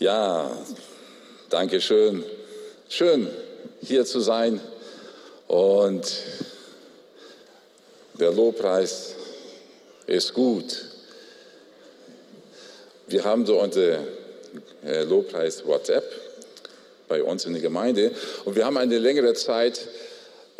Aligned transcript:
Ja, 0.00 0.56
danke 1.50 1.80
schön. 1.80 2.22
Schön, 2.88 3.26
hier 3.82 4.04
zu 4.04 4.20
sein. 4.20 4.60
Und 5.48 6.22
der 8.14 8.30
Lobpreis 8.30 9.16
ist 10.06 10.34
gut. 10.34 10.84
Wir 13.08 13.24
haben 13.24 13.44
so 13.44 13.60
unsere 13.60 14.06
äh, 14.86 15.02
Lobpreis 15.02 15.66
WhatsApp 15.66 16.04
bei 17.08 17.20
uns 17.20 17.44
in 17.46 17.54
der 17.54 17.62
Gemeinde 17.62 18.12
und 18.44 18.54
wir 18.54 18.66
haben 18.66 18.76
eine 18.76 18.98
längere 18.98 19.34
Zeit 19.34 19.80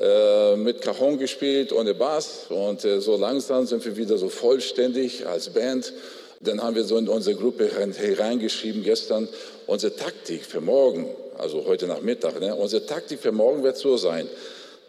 äh, 0.00 0.57
mit 0.57 0.82
Cajon 0.82 1.16
gespielt 1.16 1.73
ohne 1.73 1.95
Bass 1.95 2.46
und 2.48 2.84
äh, 2.84 3.00
so 3.00 3.16
langsam 3.16 3.66
sind 3.66 3.84
wir 3.84 3.96
wieder 3.96 4.18
so 4.18 4.30
vollständig 4.30 5.29
als 5.29 5.50
Band. 5.50 5.93
Dann 6.41 6.62
haben 6.62 6.77
wir 6.77 6.84
so 6.84 6.96
in 6.96 7.09
unsere 7.09 7.36
Gruppe 7.36 7.68
hereingeschrieben 7.68 8.84
gestern, 8.84 9.29
unsere 9.66 9.96
Taktik 9.96 10.45
für 10.45 10.61
morgen, 10.61 11.06
also 11.37 11.64
heute 11.66 11.87
Nachmittag, 11.87 12.41
ne, 12.41 12.55
unsere 12.55 12.87
Taktik 12.87 13.20
für 13.20 13.33
morgen 13.33 13.64
wird 13.64 13.77
so 13.77 13.97
sein, 13.97 14.28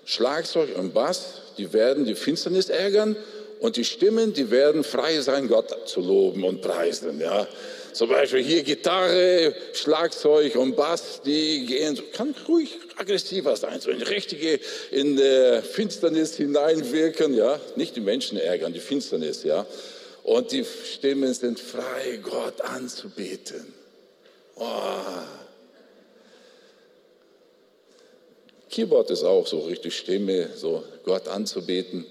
Schlagzeug 0.05 0.77
und 0.77 0.93
Bass, 0.93 1.41
die 1.57 1.73
werden 1.73 2.05
die 2.05 2.15
Finsternis 2.15 2.69
ärgern 2.69 3.15
und 3.59 3.77
die 3.77 3.83
Stimmen, 3.83 4.33
die 4.33 4.51
werden 4.51 4.83
frei 4.83 5.19
sein, 5.21 5.47
Gott 5.47 5.75
zu 5.87 6.01
loben 6.01 6.43
und 6.43 6.61
preisen. 6.61 7.19
Ja. 7.19 7.47
Zum 7.93 8.09
Beispiel 8.09 8.43
hier 8.43 8.63
Gitarre, 8.63 9.53
Schlagzeug 9.73 10.55
und 10.55 10.75
Bass, 10.75 11.21
die 11.25 11.65
gehen, 11.65 11.99
kann 12.13 12.35
ruhig 12.47 12.77
aggressiver 12.95 13.55
sein, 13.55 13.81
so 13.81 13.89
in 13.89 14.01
richtige, 14.01 14.59
in 14.91 15.17
der 15.17 15.63
Finsternis 15.63 16.35
hineinwirken, 16.35 17.33
ja. 17.33 17.59
Nicht 17.75 17.95
die 17.95 18.01
Menschen 18.01 18.37
ärgern, 18.37 18.71
die 18.71 18.79
Finsternis, 18.79 19.43
ja. 19.43 19.65
Und 20.29 20.51
die 20.51 20.63
Stimmen 20.63 21.33
sind 21.33 21.59
frei, 21.59 22.19
Gott 22.21 22.61
anzubeten. 22.61 23.73
Oh. 24.57 24.63
Keyboard 28.69 29.09
ist 29.09 29.23
auch 29.23 29.47
so 29.47 29.61
richtig 29.61 29.97
Stimme, 29.97 30.49
so 30.55 30.83
Gott 31.03 31.27
anzubeten. 31.27 32.05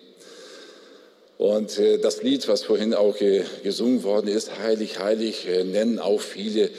Und 1.37 1.79
äh, 1.79 1.99
das 1.99 2.21
Lied, 2.25 2.49
was 2.49 2.65
vorhin 2.65 2.93
auch 2.93 3.15
gesungen 3.63 4.03
worden 4.03 4.27
ist, 4.27 4.59
Heilig, 4.59 4.99
Heilig, 4.99 5.47
äh, 5.47 5.63
nennen 5.63 6.01
auch 6.01 6.21
viele 6.21 6.71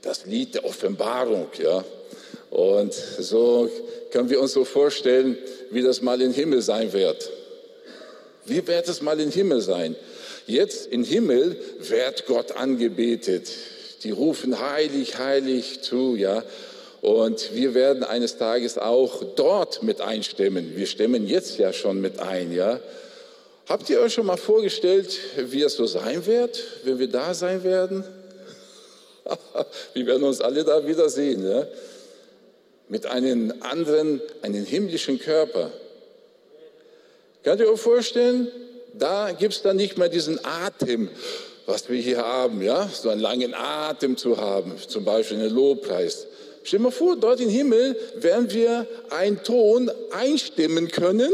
das 0.00 0.24
Lied 0.24 0.54
der 0.54 0.64
Offenbarung. 0.64 1.48
Ja? 1.62 1.84
Und 2.48 2.94
so 2.94 3.70
können 4.12 4.30
wir 4.30 4.40
uns 4.40 4.54
so 4.54 4.64
vorstellen, 4.64 5.36
wie 5.72 5.82
das 5.82 6.00
mal 6.00 6.22
im 6.22 6.32
Himmel 6.32 6.62
sein 6.62 6.94
wird. 6.94 7.28
Wie 8.46 8.66
wird 8.66 8.88
es 8.88 9.02
mal 9.02 9.20
im 9.20 9.30
Himmel 9.30 9.60
sein? 9.60 9.94
Jetzt 10.50 10.88
im 10.88 11.04
Himmel 11.04 11.56
wird 11.78 12.26
Gott 12.26 12.56
angebetet. 12.56 13.48
Die 14.02 14.10
rufen 14.10 14.58
heilig, 14.58 15.16
heilig 15.16 15.82
zu, 15.82 16.16
ja. 16.16 16.42
Und 17.02 17.54
wir 17.54 17.74
werden 17.74 18.02
eines 18.02 18.36
Tages 18.36 18.76
auch 18.76 19.22
dort 19.36 19.84
mit 19.84 20.00
einstimmen. 20.00 20.72
Wir 20.74 20.86
stimmen 20.86 21.28
jetzt 21.28 21.58
ja 21.58 21.72
schon 21.72 22.00
mit 22.00 22.18
ein, 22.18 22.52
ja. 22.52 22.80
Habt 23.68 23.88
ihr 23.90 24.00
euch 24.00 24.12
schon 24.12 24.26
mal 24.26 24.36
vorgestellt, 24.36 25.16
wie 25.36 25.62
es 25.62 25.74
so 25.74 25.86
sein 25.86 26.26
wird, 26.26 26.60
wenn 26.82 26.98
wir 26.98 27.08
da 27.08 27.32
sein 27.32 27.62
werden? 27.62 28.02
wir 29.94 30.06
werden 30.06 30.24
uns 30.24 30.40
alle 30.40 30.64
da 30.64 30.84
wiedersehen, 30.84 31.48
ja? 31.48 31.64
mit 32.88 33.06
einem 33.06 33.54
anderen, 33.60 34.20
einem 34.42 34.64
himmlischen 34.64 35.20
Körper. 35.20 35.70
Könnt 37.44 37.60
ihr 37.60 37.70
euch 37.72 37.80
vorstellen, 37.80 38.48
da 38.94 39.32
gibt 39.32 39.54
es 39.54 39.62
dann 39.62 39.76
nicht 39.76 39.98
mehr 39.98 40.08
diesen 40.08 40.38
Atem, 40.44 41.08
was 41.66 41.88
wir 41.88 42.00
hier 42.00 42.18
haben, 42.18 42.62
ja, 42.62 42.88
so 42.88 43.08
einen 43.10 43.20
langen 43.20 43.54
Atem 43.54 44.16
zu 44.16 44.38
haben, 44.38 44.74
zum 44.86 45.04
Beispiel 45.04 45.38
einen 45.38 45.54
Lobpreis. 45.54 46.26
Stell 46.62 46.78
dir 46.78 46.84
mal 46.84 46.90
vor, 46.90 47.16
dort 47.16 47.40
im 47.40 47.48
Himmel 47.48 47.96
werden 48.16 48.50
wir 48.52 48.86
einen 49.10 49.42
Ton 49.42 49.90
einstimmen 50.12 50.88
können 50.88 51.32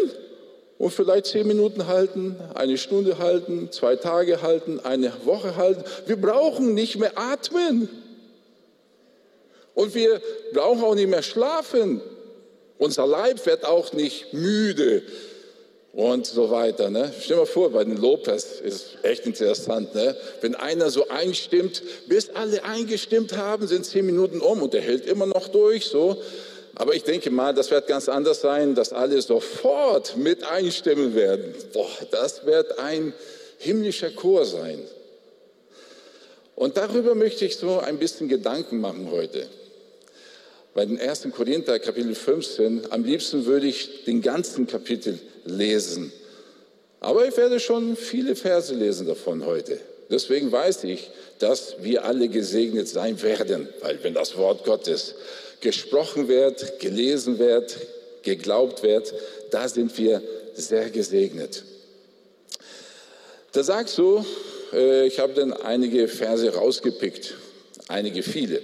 und 0.78 0.92
vielleicht 0.92 1.26
zehn 1.26 1.46
Minuten 1.46 1.86
halten, 1.86 2.36
eine 2.54 2.78
Stunde 2.78 3.18
halten, 3.18 3.72
zwei 3.72 3.96
Tage 3.96 4.42
halten, 4.42 4.80
eine 4.80 5.12
Woche 5.24 5.56
halten. 5.56 5.82
Wir 6.06 6.16
brauchen 6.16 6.74
nicht 6.74 6.98
mehr 6.98 7.12
atmen. 7.16 7.88
Und 9.74 9.94
wir 9.94 10.22
brauchen 10.52 10.84
auch 10.84 10.94
nicht 10.94 11.08
mehr 11.08 11.22
schlafen. 11.22 12.00
Unser 12.78 13.06
Leib 13.06 13.44
wird 13.46 13.64
auch 13.64 13.92
nicht 13.92 14.32
müde 14.32 15.02
und 15.96 16.26
so 16.26 16.50
weiter. 16.50 16.90
Ne? 16.90 17.10
Stell 17.18 17.36
dir 17.36 17.40
mal 17.40 17.46
vor, 17.46 17.70
bei 17.70 17.82
den 17.82 17.96
Lopez 17.96 18.60
ist 18.60 18.98
echt 19.02 19.24
interessant. 19.24 19.94
Ne? 19.94 20.14
Wenn 20.42 20.54
einer 20.54 20.90
so 20.90 21.08
einstimmt, 21.08 21.82
bis 22.06 22.28
alle 22.28 22.62
eingestimmt 22.64 23.34
haben, 23.34 23.66
sind 23.66 23.86
zehn 23.86 24.04
Minuten 24.04 24.40
um 24.40 24.62
und 24.62 24.74
der 24.74 24.82
hält 24.82 25.06
immer 25.06 25.24
noch 25.24 25.48
durch. 25.48 25.86
So. 25.86 26.20
Aber 26.74 26.94
ich 26.94 27.02
denke 27.02 27.30
mal, 27.30 27.54
das 27.54 27.70
wird 27.70 27.86
ganz 27.86 28.10
anders 28.10 28.42
sein, 28.42 28.74
dass 28.74 28.92
alle 28.92 29.22
sofort 29.22 30.18
mit 30.18 30.44
einstimmen 30.44 31.14
werden. 31.14 31.54
Boah, 31.72 31.88
das 32.10 32.44
wird 32.44 32.78
ein 32.78 33.14
himmlischer 33.56 34.10
Chor 34.10 34.44
sein. 34.44 34.82
Und 36.56 36.76
darüber 36.76 37.14
möchte 37.14 37.46
ich 37.46 37.56
so 37.56 37.78
ein 37.78 37.98
bisschen 37.98 38.28
Gedanken 38.28 38.80
machen 38.80 39.08
heute. 39.10 39.46
Bei 40.76 40.84
den 40.84 41.00
1. 41.00 41.28
Korinther 41.34 41.78
Kapitel 41.78 42.14
15, 42.14 42.92
am 42.92 43.02
liebsten 43.02 43.46
würde 43.46 43.66
ich 43.66 44.04
den 44.04 44.20
ganzen 44.20 44.66
Kapitel 44.66 45.18
lesen. 45.46 46.12
Aber 47.00 47.26
ich 47.26 47.34
werde 47.38 47.60
schon 47.60 47.96
viele 47.96 48.36
Verse 48.36 48.74
lesen 48.74 49.06
davon 49.06 49.46
heute. 49.46 49.80
Deswegen 50.10 50.52
weiß 50.52 50.84
ich, 50.84 51.08
dass 51.38 51.76
wir 51.80 52.04
alle 52.04 52.28
gesegnet 52.28 52.88
sein 52.88 53.22
werden, 53.22 53.70
weil 53.80 54.04
wenn 54.04 54.12
das 54.12 54.36
Wort 54.36 54.66
Gottes 54.66 55.14
gesprochen 55.62 56.28
wird, 56.28 56.78
gelesen 56.78 57.38
wird, 57.38 57.74
geglaubt 58.22 58.82
wird, 58.82 59.14
da 59.50 59.70
sind 59.70 59.96
wir 59.96 60.20
sehr 60.56 60.90
gesegnet. 60.90 61.64
Da 63.52 63.62
sagst 63.62 63.96
du, 63.96 64.22
äh, 64.74 65.06
ich 65.06 65.20
habe 65.20 65.32
dann 65.32 65.54
einige 65.54 66.06
Verse 66.06 66.46
rausgepickt, 66.54 67.32
einige 67.88 68.22
viele. 68.22 68.60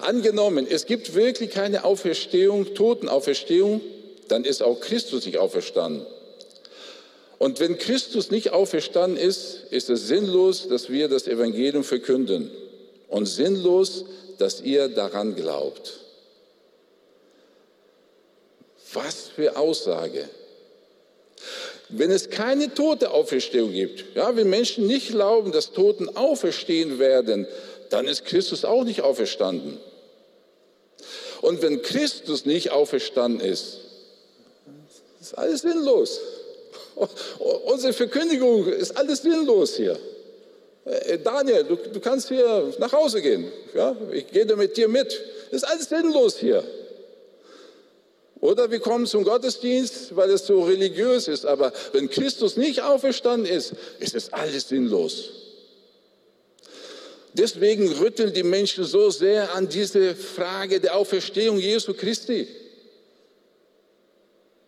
Angenommen, 0.00 0.66
es 0.68 0.86
gibt 0.86 1.14
wirklich 1.14 1.50
keine 1.50 1.84
Auferstehung, 1.84 2.74
Totenauferstehung, 2.74 3.80
dann 4.28 4.44
ist 4.44 4.62
auch 4.62 4.80
Christus 4.80 5.24
nicht 5.26 5.38
auferstanden. 5.38 6.04
Und 7.38 7.60
wenn 7.60 7.78
Christus 7.78 8.30
nicht 8.30 8.50
auferstanden 8.50 9.18
ist, 9.18 9.64
ist 9.70 9.90
es 9.90 10.08
sinnlos, 10.08 10.68
dass 10.68 10.90
wir 10.90 11.08
das 11.08 11.26
Evangelium 11.26 11.84
verkünden 11.84 12.50
und 13.08 13.26
sinnlos, 13.26 14.04
dass 14.38 14.60
ihr 14.60 14.88
daran 14.88 15.34
glaubt. 15.34 16.00
Was 18.92 19.28
für 19.34 19.56
Aussage. 19.56 20.28
Wenn 21.88 22.10
es 22.10 22.30
keine 22.30 22.72
tote 22.74 23.10
Auferstehung 23.10 23.72
gibt, 23.72 24.16
ja, 24.16 24.34
wenn 24.34 24.48
Menschen 24.50 24.86
nicht 24.86 25.10
glauben, 25.10 25.52
dass 25.52 25.72
Toten 25.72 26.16
auferstehen 26.16 26.98
werden, 26.98 27.46
dann 27.90 28.06
ist 28.06 28.24
Christus 28.24 28.64
auch 28.64 28.84
nicht 28.84 29.02
auferstanden. 29.02 29.78
Und 31.42 31.62
wenn 31.62 31.82
Christus 31.82 32.46
nicht 32.46 32.70
auferstanden 32.70 33.40
ist, 33.40 33.78
ist 35.20 35.36
alles 35.36 35.62
sinnlos. 35.62 36.20
Unsere 37.66 37.92
Verkündigung 37.92 38.66
ist 38.66 38.96
alles 38.96 39.22
sinnlos 39.22 39.76
hier. 39.76 39.98
Äh, 40.84 41.18
Daniel, 41.18 41.64
du, 41.64 41.76
du 41.76 42.00
kannst 42.00 42.28
hier 42.28 42.72
nach 42.78 42.92
Hause 42.92 43.20
gehen. 43.20 43.50
Ja? 43.74 43.96
Ich 44.12 44.28
gehe 44.28 44.44
mit 44.56 44.76
dir 44.76 44.88
mit. 44.88 45.20
Ist 45.50 45.64
alles 45.64 45.88
sinnlos 45.88 46.38
hier. 46.38 46.64
Oder 48.40 48.70
wir 48.70 48.80
kommen 48.80 49.06
zum 49.06 49.24
Gottesdienst, 49.24 50.14
weil 50.14 50.30
es 50.30 50.46
so 50.46 50.62
religiös 50.62 51.26
ist. 51.26 51.46
Aber 51.46 51.72
wenn 51.92 52.08
Christus 52.08 52.56
nicht 52.56 52.82
auferstanden 52.82 53.50
ist, 53.50 53.74
ist 53.98 54.14
es 54.14 54.32
alles 54.32 54.68
sinnlos. 54.68 55.30
Deswegen 57.38 57.92
rütteln 57.92 58.32
die 58.32 58.42
Menschen 58.42 58.84
so 58.84 59.10
sehr 59.10 59.54
an 59.54 59.68
diese 59.68 60.14
Frage 60.14 60.80
der 60.80 60.96
Auferstehung 60.96 61.58
Jesu 61.58 61.92
Christi. 61.92 62.48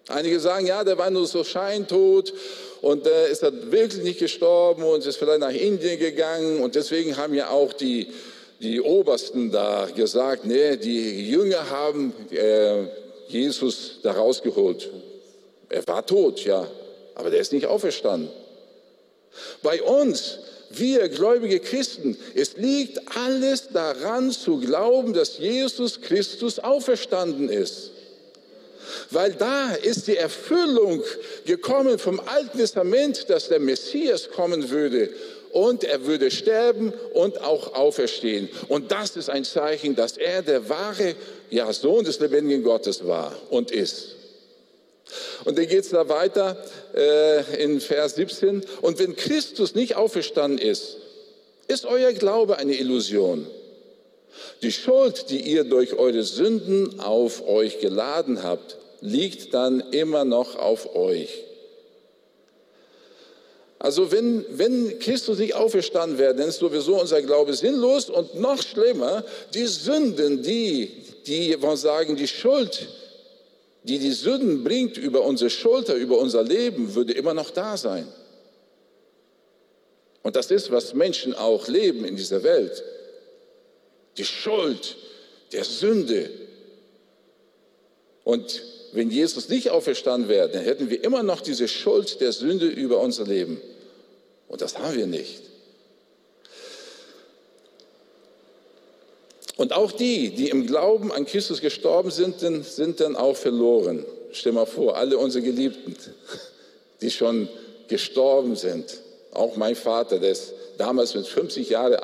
Einige 0.09 0.39
sagen, 0.39 0.67
ja, 0.67 0.85
der 0.85 0.99
war 0.99 1.11
nur 1.11 1.27
so 1.27 1.45
scheintot 1.45 2.33
und 2.83 3.07
der 3.07 3.29
ist 3.29 3.43
halt 3.43 3.73
wirklich 3.73 4.03
nicht 4.03 4.19
gestorben 4.19 4.83
und 4.83 5.05
ist 5.07 5.17
vielleicht 5.17 5.41
nach 5.41 5.53
Indien 5.53 5.99
gegangen 5.99 6.61
und 6.61 6.75
deswegen 6.75 7.17
haben 7.17 7.33
ja 7.33 7.49
auch 7.49 7.73
die, 7.73 8.09
die 8.61 8.83
Obersten 8.83 9.51
da 9.51 9.89
gesagt, 9.95 10.45
nee, 10.45 10.77
die 10.77 11.31
Jünger 11.31 11.71
haben 11.71 12.13
äh, 12.31 12.85
Jesus 13.29 14.01
da 14.03 14.13
rausgeholt. 14.13 14.91
Er 15.71 15.87
war 15.87 16.05
tot, 16.05 16.45
ja, 16.45 16.67
aber 17.15 17.31
der 17.31 17.41
ist 17.41 17.53
nicht 17.53 17.67
auferstanden. 17.67 18.31
Bei 19.63 19.83
uns, 19.83 20.39
wir 20.71 21.09
gläubige 21.09 21.61
Christen, 21.61 22.17
es 22.35 22.57
liegt 22.57 23.01
alles 23.17 23.69
daran 23.73 24.31
zu 24.31 24.59
glauben, 24.59 25.13
dass 25.13 25.39
Jesus 25.39 26.01
Christus 26.01 26.59
auferstanden 26.59 27.49
ist. 27.49 27.91
Weil 29.11 29.33
da 29.33 29.75
ist 29.75 30.07
die 30.07 30.17
Erfüllung 30.17 31.03
gekommen 31.47 31.99
vom 31.99 32.21
Alten 32.21 32.59
Testament, 32.59 33.29
dass 33.29 33.49
der 33.49 33.61
Messias 33.61 34.31
kommen 34.31 34.71
würde 34.71 35.11
und 35.53 35.85
er 35.85 36.05
würde 36.07 36.31
sterben 36.31 36.93
und 37.15 37.41
auch 37.41 37.75
auferstehen. 37.75 38.49
Und 38.69 38.93
das 38.93 39.17
ist 39.17 39.31
ein 39.31 39.45
Zeichen, 39.45 39.95
dass 39.95 40.17
er 40.17 40.43
der 40.43 40.69
wahre 40.69 41.15
ja, 41.51 41.73
Sohn 41.73 42.05
des 42.05 42.21
lebendigen 42.21 42.63
Gottes 42.63 43.07
war 43.07 43.35
und 43.51 43.71
ist. 43.71 44.18
Und 45.45 45.59
dann 45.59 45.67
geht 45.67 45.85
es 45.85 45.91
da 45.91 46.09
weiter 46.09 46.57
äh, 46.95 47.63
in 47.63 47.81
Vers 47.81 48.17
17. 48.17 48.65
Und 48.83 48.99
wenn 48.99 49.17
Christus 49.17 49.75
nicht 49.75 49.97
auferstanden 49.97 50.59
ist, 50.59 50.99
ist 51.67 51.87
euer 51.87 52.13
Glaube 52.13 52.59
eine 52.59 52.75
Illusion. 52.75 53.47
Die 54.63 54.73
Schuld, 54.73 55.31
die 55.31 55.41
ihr 55.41 55.65
durch 55.65 55.95
eure 55.95 56.23
Sünden 56.23 57.01
auf 57.01 57.47
euch 57.47 57.81
geladen 57.81 58.43
habt, 58.43 58.77
liegt 59.01 59.55
dann 59.55 59.81
immer 59.93 60.25
noch 60.25 60.57
auf 60.57 60.95
euch. 60.97 61.45
Also 63.79 64.11
wenn, 64.11 64.45
wenn 64.51 64.99
Christus 64.99 65.39
nicht 65.39 65.55
auferstanden 65.55 66.19
wäre, 66.19 66.35
dann 66.35 66.49
ist 66.49 66.59
sowieso 66.59 67.01
unser 67.01 67.23
Glaube 67.23 67.55
sinnlos 67.55 68.11
und 68.11 68.35
noch 68.41 68.61
schlimmer, 68.61 69.25
die 69.55 69.67
Sünden, 69.67 70.43
die, 70.43 70.91
die, 71.27 71.63
wir 71.63 71.77
sagen, 71.77 72.17
die 72.17 72.27
Schuld, 72.27 72.89
die 73.89 73.99
die 73.99 74.13
Sünden 74.13 74.65
bringt 74.65 74.99
über 74.99 75.23
unsere 75.23 75.49
Schulter, 75.49 75.95
über 75.95 76.19
unser 76.19 76.43
Leben, 76.43 76.95
würde 76.95 77.15
immer 77.15 77.33
noch 77.33 77.51
da 77.51 77.77
sein. 77.77 78.07
Und 80.23 80.37
das 80.37 80.51
ist, 80.51 80.71
was 80.71 80.93
Menschen 80.93 81.35
auch 81.35 81.69
leben 81.69 82.05
in 82.05 82.15
dieser 82.15 82.43
Welt. 82.43 82.83
Die 84.19 84.27
Schuld 84.27 84.97
der 85.53 85.65
Sünde. 85.65 86.29
Und 88.25 88.63
wenn 88.93 89.11
Jesus 89.11 89.49
nicht 89.49 89.71
auferstanden 89.71 90.29
wäre, 90.29 90.51
dann 90.51 90.65
hätten 90.65 90.91
wir 90.91 91.03
immer 91.03 91.23
noch 91.23 91.41
diese 91.41 91.67
Schuld 91.67 92.21
der 92.21 92.33
Sünde 92.33 92.67
über 92.67 93.01
unser 93.01 93.25
Leben. 93.25 93.59
Und 94.49 94.61
das 94.61 94.79
haben 94.79 94.97
wir 94.97 95.07
nicht. 95.07 95.41
Und 99.59 99.73
auch 99.73 99.91
die, 99.91 100.31
die 100.31 100.51
im 100.51 100.69
Glauben 100.69 101.11
an 101.11 101.27
Christus 101.27 101.61
gestorben 101.61 102.13
sind, 102.13 102.39
sind 102.65 103.01
dann 103.01 103.17
auch 103.17 103.37
verloren. 103.37 104.07
Stell 104.31 104.53
mal 104.53 104.67
vor, 104.67 104.97
alle 104.97 105.19
unsere 105.19 105.45
Geliebten, 105.45 105.97
die 107.01 107.11
schon 107.11 107.49
gestorben 107.89 108.55
sind. 108.55 109.01
Auch 109.33 109.57
mein 109.57 109.75
Vater, 109.75 110.21
der 110.21 110.31
ist 110.31 110.53
damals 110.79 111.15
mit 111.17 111.27
50 111.27 111.69
Jahren 111.71 111.99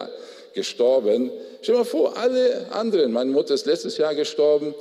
gestorben. 0.52 1.30
Stell 1.62 1.76
mal 1.76 1.84
vor, 1.84 2.16
alle 2.16 2.66
anderen, 2.72 3.12
meine 3.12 3.30
Mutter 3.30 3.54
ist 3.54 3.66
letztes 3.66 3.98
Jahr 3.98 4.16
gestorben, 4.16 4.74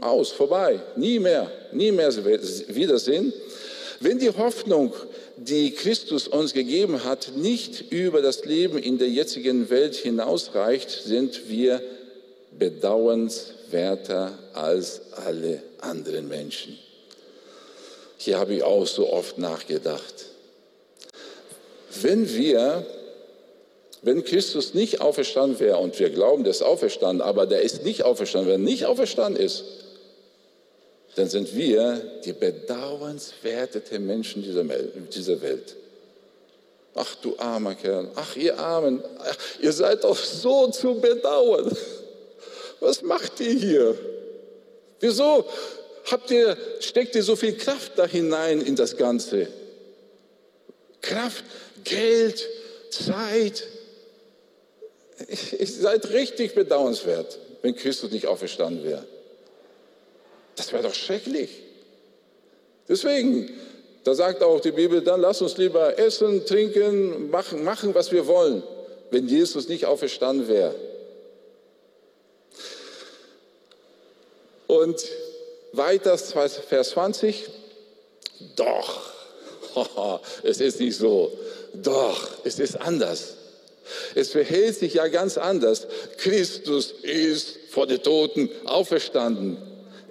aus, 0.00 0.30
vorbei, 0.30 0.78
nie 0.94 1.18
mehr, 1.18 1.50
nie 1.72 1.90
mehr 1.90 2.14
Wiedersehen. 2.24 3.32
Wenn 3.98 4.20
die 4.20 4.30
Hoffnung, 4.30 4.94
die 5.42 5.72
Christus 5.72 6.28
uns 6.28 6.52
gegeben 6.52 7.04
hat, 7.04 7.32
nicht 7.34 7.90
über 7.90 8.20
das 8.20 8.44
Leben 8.44 8.76
in 8.76 8.98
der 8.98 9.08
jetzigen 9.08 9.70
Welt 9.70 9.94
hinausreicht, 9.94 10.90
sind 10.90 11.48
wir 11.48 11.82
bedauernswerter 12.58 14.38
als 14.52 15.00
alle 15.12 15.62
anderen 15.80 16.28
Menschen. 16.28 16.78
Hier 18.18 18.38
habe 18.38 18.54
ich 18.54 18.62
auch 18.62 18.86
so 18.86 19.10
oft 19.10 19.38
nachgedacht. 19.38 20.26
Wenn 22.02 22.28
wir, 22.34 22.84
wenn 24.02 24.24
Christus 24.24 24.74
nicht 24.74 25.00
auferstanden 25.00 25.58
wäre 25.58 25.78
und 25.78 25.98
wir 25.98 26.10
glauben, 26.10 26.44
der 26.44 26.50
ist 26.50 26.62
auferstanden, 26.62 27.22
aber 27.22 27.46
der 27.46 27.62
ist 27.62 27.82
nicht 27.82 28.02
auferstanden, 28.02 28.52
wenn 28.52 28.60
er 28.60 28.70
nicht 28.70 28.84
auferstanden 28.84 29.42
ist, 29.42 29.64
dann 31.16 31.28
sind 31.28 31.54
wir 31.54 32.20
die 32.24 32.32
bedauernswertete 32.32 33.98
Menschen 33.98 34.42
dieser 34.42 35.40
Welt. 35.40 35.76
Ach 36.94 37.14
du 37.16 37.36
armer 37.38 37.74
Kerl, 37.74 38.10
ach 38.16 38.36
ihr 38.36 38.58
Armen, 38.58 39.02
ach, 39.18 39.36
ihr 39.60 39.72
seid 39.72 40.04
doch 40.04 40.16
so 40.16 40.68
zu 40.68 41.00
bedauern. 41.00 41.76
Was 42.80 43.02
macht 43.02 43.40
ihr 43.40 43.52
hier? 43.52 43.98
Wieso 44.98 45.44
habt 46.10 46.30
ihr, 46.30 46.56
steckt 46.80 47.14
ihr 47.14 47.22
so 47.22 47.36
viel 47.36 47.56
Kraft 47.56 47.92
da 47.96 48.06
hinein 48.06 48.60
in 48.60 48.74
das 48.76 48.96
Ganze? 48.96 49.48
Kraft, 51.00 51.44
Geld, 51.84 52.46
Zeit. 52.90 53.66
Ihr 55.58 55.66
seid 55.66 56.10
richtig 56.10 56.54
bedauernswert, 56.54 57.38
wenn 57.62 57.76
Christus 57.76 58.10
nicht 58.10 58.26
auferstanden 58.26 58.84
wäre. 58.84 59.04
Das 60.56 60.72
wäre 60.72 60.82
doch 60.82 60.94
schrecklich. 60.94 61.50
Deswegen, 62.88 63.50
da 64.04 64.14
sagt 64.14 64.42
auch 64.42 64.60
die 64.60 64.72
Bibel, 64.72 65.02
dann 65.02 65.20
lass 65.20 65.42
uns 65.42 65.56
lieber 65.56 65.98
essen, 65.98 66.44
trinken, 66.44 67.30
machen, 67.30 67.64
machen 67.64 67.94
was 67.94 68.10
wir 68.10 68.26
wollen, 68.26 68.62
wenn 69.10 69.28
Jesus 69.28 69.68
nicht 69.68 69.86
auferstanden 69.86 70.48
wäre. 70.48 70.74
Und 74.66 75.04
weiter, 75.72 76.16
Vers 76.16 76.90
20, 76.90 77.48
doch, 78.56 79.00
es 80.42 80.60
ist 80.60 80.80
nicht 80.80 80.96
so, 80.96 81.32
doch, 81.74 82.28
es 82.44 82.58
ist 82.58 82.80
anders. 82.80 83.34
Es 84.14 84.30
verhält 84.30 84.76
sich 84.76 84.94
ja 84.94 85.08
ganz 85.08 85.38
anders. 85.38 85.86
Christus 86.18 86.92
ist 87.02 87.58
vor 87.70 87.86
den 87.86 88.02
Toten 88.02 88.48
auferstanden. 88.64 89.58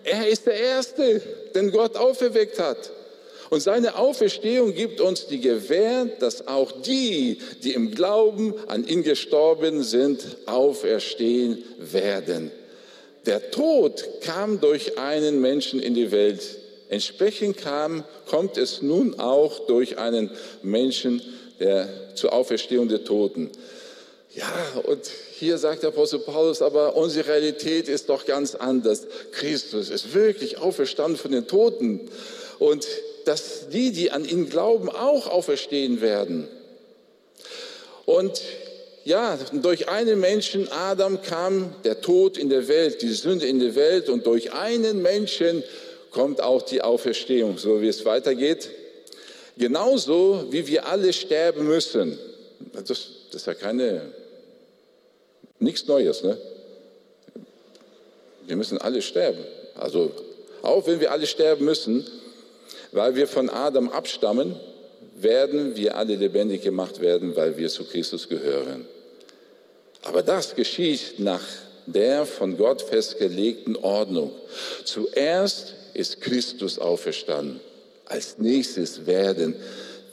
Er 0.09 0.27
ist 0.27 0.47
der 0.47 0.55
Erste, 0.55 1.21
den 1.53 1.71
Gott 1.71 1.95
auferweckt 1.95 2.57
hat. 2.57 2.91
Und 3.51 3.61
seine 3.61 3.95
Auferstehung 3.95 4.73
gibt 4.73 5.01
uns 5.01 5.27
die 5.27 5.39
Gewähr, 5.39 6.05
dass 6.19 6.47
auch 6.47 6.71
die, 6.81 7.39
die 7.63 7.73
im 7.73 7.91
Glauben 7.91 8.53
an 8.67 8.87
ihn 8.87 9.03
gestorben 9.03 9.83
sind, 9.83 10.23
auferstehen 10.47 11.63
werden. 11.77 12.51
Der 13.25 13.51
Tod 13.51 14.03
kam 14.21 14.59
durch 14.59 14.97
einen 14.97 15.41
Menschen 15.41 15.79
in 15.79 15.93
die 15.93 16.11
Welt. 16.11 16.41
Entsprechend 16.89 17.57
kam, 17.57 18.03
kommt 18.25 18.57
es 18.57 18.81
nun 18.81 19.19
auch 19.19 19.67
durch 19.67 19.99
einen 19.99 20.31
Menschen 20.63 21.21
der, 21.59 21.87
zur 22.15 22.33
Auferstehung 22.33 22.87
der 22.87 23.03
Toten. 23.03 23.51
Ja, 24.35 24.51
und 24.83 25.09
hier 25.33 25.57
sagt 25.57 25.81
der 25.81 25.89
Apostel 25.89 26.19
Paulus, 26.19 26.61
aber 26.61 26.95
unsere 26.95 27.29
Realität 27.29 27.89
ist 27.89 28.09
doch 28.09 28.25
ganz 28.25 28.53
anders. 28.53 29.07
Christus 29.31 29.89
ist 29.89 30.13
wirklich 30.13 30.59
auferstanden 30.59 31.17
von 31.17 31.31
den 31.31 31.47
Toten. 31.47 32.09
Und 32.59 32.85
dass 33.25 33.69
die, 33.69 33.91
die 33.91 34.11
an 34.11 34.25
ihn 34.25 34.49
glauben, 34.49 34.89
auch 34.89 35.27
auferstehen 35.27 36.01
werden. 36.01 36.47
Und 38.05 38.41
ja, 39.03 39.37
durch 39.51 39.89
einen 39.89 40.19
Menschen, 40.19 40.71
Adam, 40.71 41.21
kam 41.21 41.73
der 41.83 42.01
Tod 42.01 42.37
in 42.37 42.49
der 42.49 42.67
Welt, 42.67 43.01
die 43.01 43.13
Sünde 43.13 43.47
in 43.47 43.59
der 43.59 43.73
Welt. 43.75 44.09
Und 44.09 44.27
durch 44.27 44.53
einen 44.53 45.01
Menschen 45.01 45.63
kommt 46.11 46.41
auch 46.41 46.61
die 46.61 46.81
Auferstehung, 46.81 47.57
so 47.57 47.81
wie 47.81 47.87
es 47.87 48.05
weitergeht. 48.05 48.69
Genauso 49.57 50.45
wie 50.51 50.67
wir 50.67 50.85
alle 50.85 51.13
sterben 51.13 51.67
müssen. 51.67 52.19
Das, 52.87 53.07
das 53.31 53.41
ist 53.41 53.47
ja 53.47 53.53
keine 53.53 54.13
Nichts 55.59 55.85
Neues, 55.87 56.23
ne? 56.23 56.37
Wir 58.47 58.55
müssen 58.55 58.77
alle 58.77 59.01
sterben. 59.01 59.43
Also 59.75 60.11
auch 60.61 60.87
wenn 60.87 60.99
wir 60.99 61.11
alle 61.11 61.27
sterben 61.27 61.65
müssen, 61.65 62.05
weil 62.91 63.15
wir 63.15 63.27
von 63.27 63.49
Adam 63.49 63.89
abstammen, 63.89 64.55
werden 65.15 65.75
wir 65.75 65.97
alle 65.97 66.15
lebendig 66.15 66.63
gemacht 66.63 67.01
werden, 67.01 67.35
weil 67.35 67.57
wir 67.57 67.69
zu 67.69 67.83
Christus 67.83 68.29
gehören. 68.29 68.87
Aber 70.03 70.23
das 70.23 70.55
geschieht 70.55 71.19
nach 71.19 71.43
der 71.85 72.25
von 72.25 72.57
Gott 72.57 72.81
festgelegten 72.81 73.75
Ordnung. 73.75 74.31
Zuerst 74.85 75.73
ist 75.93 76.21
Christus 76.21 76.79
auferstanden. 76.79 77.59
Als 78.05 78.37
nächstes 78.37 79.05
werden, 79.05 79.55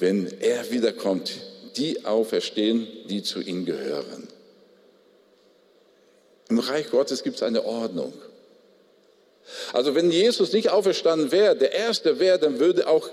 wenn 0.01 0.29
er 0.41 0.71
wiederkommt, 0.71 1.33
die 1.77 2.05
auferstehen, 2.05 2.87
die 3.09 3.23
zu 3.23 3.41
ihm 3.41 3.65
gehören. 3.65 4.29
Im 6.49 6.59
Reich 6.59 6.91
Gottes 6.91 7.23
gibt 7.23 7.37
es 7.37 7.43
eine 7.43 7.65
Ordnung. 7.65 8.13
Also 9.73 9.95
wenn 9.95 10.11
Jesus 10.11 10.53
nicht 10.53 10.71
auferstanden 10.71 11.31
wäre, 11.31 11.57
der 11.57 11.73
Erste 11.73 12.19
wäre, 12.19 12.39
dann 12.39 12.59
würde 12.59 12.89
auch, 12.89 13.09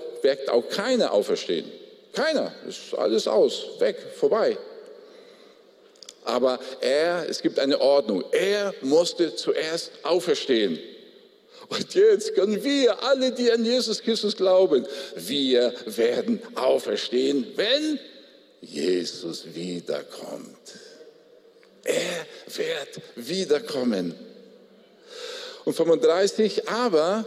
auch 0.48 0.68
keiner 0.68 1.12
auferstehen. 1.12 1.70
Keiner. 2.12 2.52
Ist 2.68 2.94
alles 2.94 3.26
aus, 3.26 3.66
weg, 3.78 3.96
vorbei. 4.16 4.56
Aber 6.24 6.58
er, 6.80 7.28
es 7.28 7.42
gibt 7.42 7.58
eine 7.58 7.80
Ordnung. 7.80 8.24
Er 8.32 8.74
musste 8.82 9.34
zuerst 9.36 9.90
auferstehen. 10.02 10.78
Und 11.68 11.94
jetzt 11.94 12.34
können 12.34 12.62
wir, 12.62 13.02
alle, 13.02 13.32
die 13.32 13.50
an 13.50 13.64
Jesus 13.64 14.02
Christus 14.02 14.36
glauben, 14.36 14.86
wir 15.16 15.74
werden 15.86 16.40
auferstehen, 16.54 17.46
wenn 17.56 17.98
Jesus 18.64 19.54
wiederkommt. 19.54 20.56
Er 21.84 22.26
wird 22.56 23.00
wiederkommen. 23.16 24.14
Und 25.64 25.74
35, 25.74 26.68
aber 26.68 27.26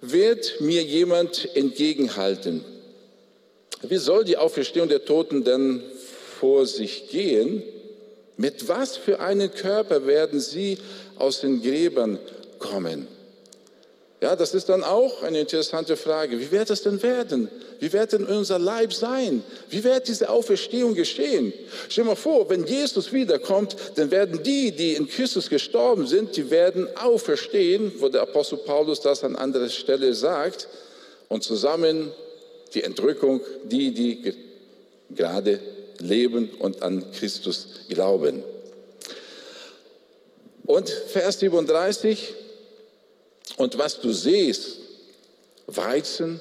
wird 0.00 0.60
mir 0.60 0.82
jemand 0.82 1.54
entgegenhalten. 1.56 2.64
Wie 3.82 3.98
soll 3.98 4.24
die 4.24 4.36
Auferstehung 4.36 4.88
der 4.88 5.04
Toten 5.04 5.44
denn 5.44 5.82
vor 6.40 6.66
sich 6.66 7.08
gehen? 7.08 7.62
Mit 8.36 8.68
was 8.68 8.96
für 8.96 9.20
einem 9.20 9.52
Körper 9.52 10.06
werden 10.06 10.40
sie 10.40 10.78
aus 11.16 11.40
den 11.40 11.62
Gräbern 11.62 12.18
kommen? 12.58 13.06
Ja, 14.20 14.36
das 14.36 14.54
ist 14.54 14.68
dann 14.68 14.82
auch 14.82 15.22
eine 15.22 15.40
interessante 15.40 15.96
Frage. 15.96 16.40
Wie 16.40 16.50
wird 16.50 16.70
es 16.70 16.82
denn 16.82 17.02
werden? 17.02 17.50
Wie 17.80 17.92
wird 17.92 18.12
denn 18.12 18.24
unser 18.24 18.58
Leib 18.58 18.94
sein? 18.94 19.42
Wie 19.68 19.84
wird 19.84 20.08
diese 20.08 20.30
Auferstehung 20.30 20.94
geschehen? 20.94 21.52
Stell 21.88 22.04
dir 22.04 22.10
mal 22.10 22.16
vor, 22.16 22.48
wenn 22.48 22.64
Jesus 22.64 23.12
wiederkommt, 23.12 23.76
dann 23.96 24.10
werden 24.10 24.42
die, 24.42 24.72
die 24.72 24.94
in 24.94 25.08
Christus 25.08 25.50
gestorben 25.50 26.06
sind, 26.06 26.36
die 26.36 26.50
werden 26.50 26.88
auferstehen, 26.96 27.92
wo 27.98 28.08
der 28.08 28.22
Apostel 28.22 28.58
Paulus 28.58 29.00
das 29.00 29.24
an 29.24 29.36
anderer 29.36 29.68
Stelle 29.68 30.14
sagt, 30.14 30.68
und 31.28 31.42
zusammen 31.42 32.12
die 32.74 32.84
Entrückung, 32.84 33.40
die, 33.64 33.92
die 33.92 34.34
gerade 35.10 35.60
leben 35.98 36.50
und 36.58 36.82
an 36.82 37.04
Christus 37.12 37.68
glauben. 37.88 38.42
Und 40.66 40.88
Vers 40.88 41.40
37, 41.40 42.34
und 43.56 43.78
was 43.78 44.00
du 44.00 44.12
siehst, 44.12 44.78
Weizen 45.66 46.40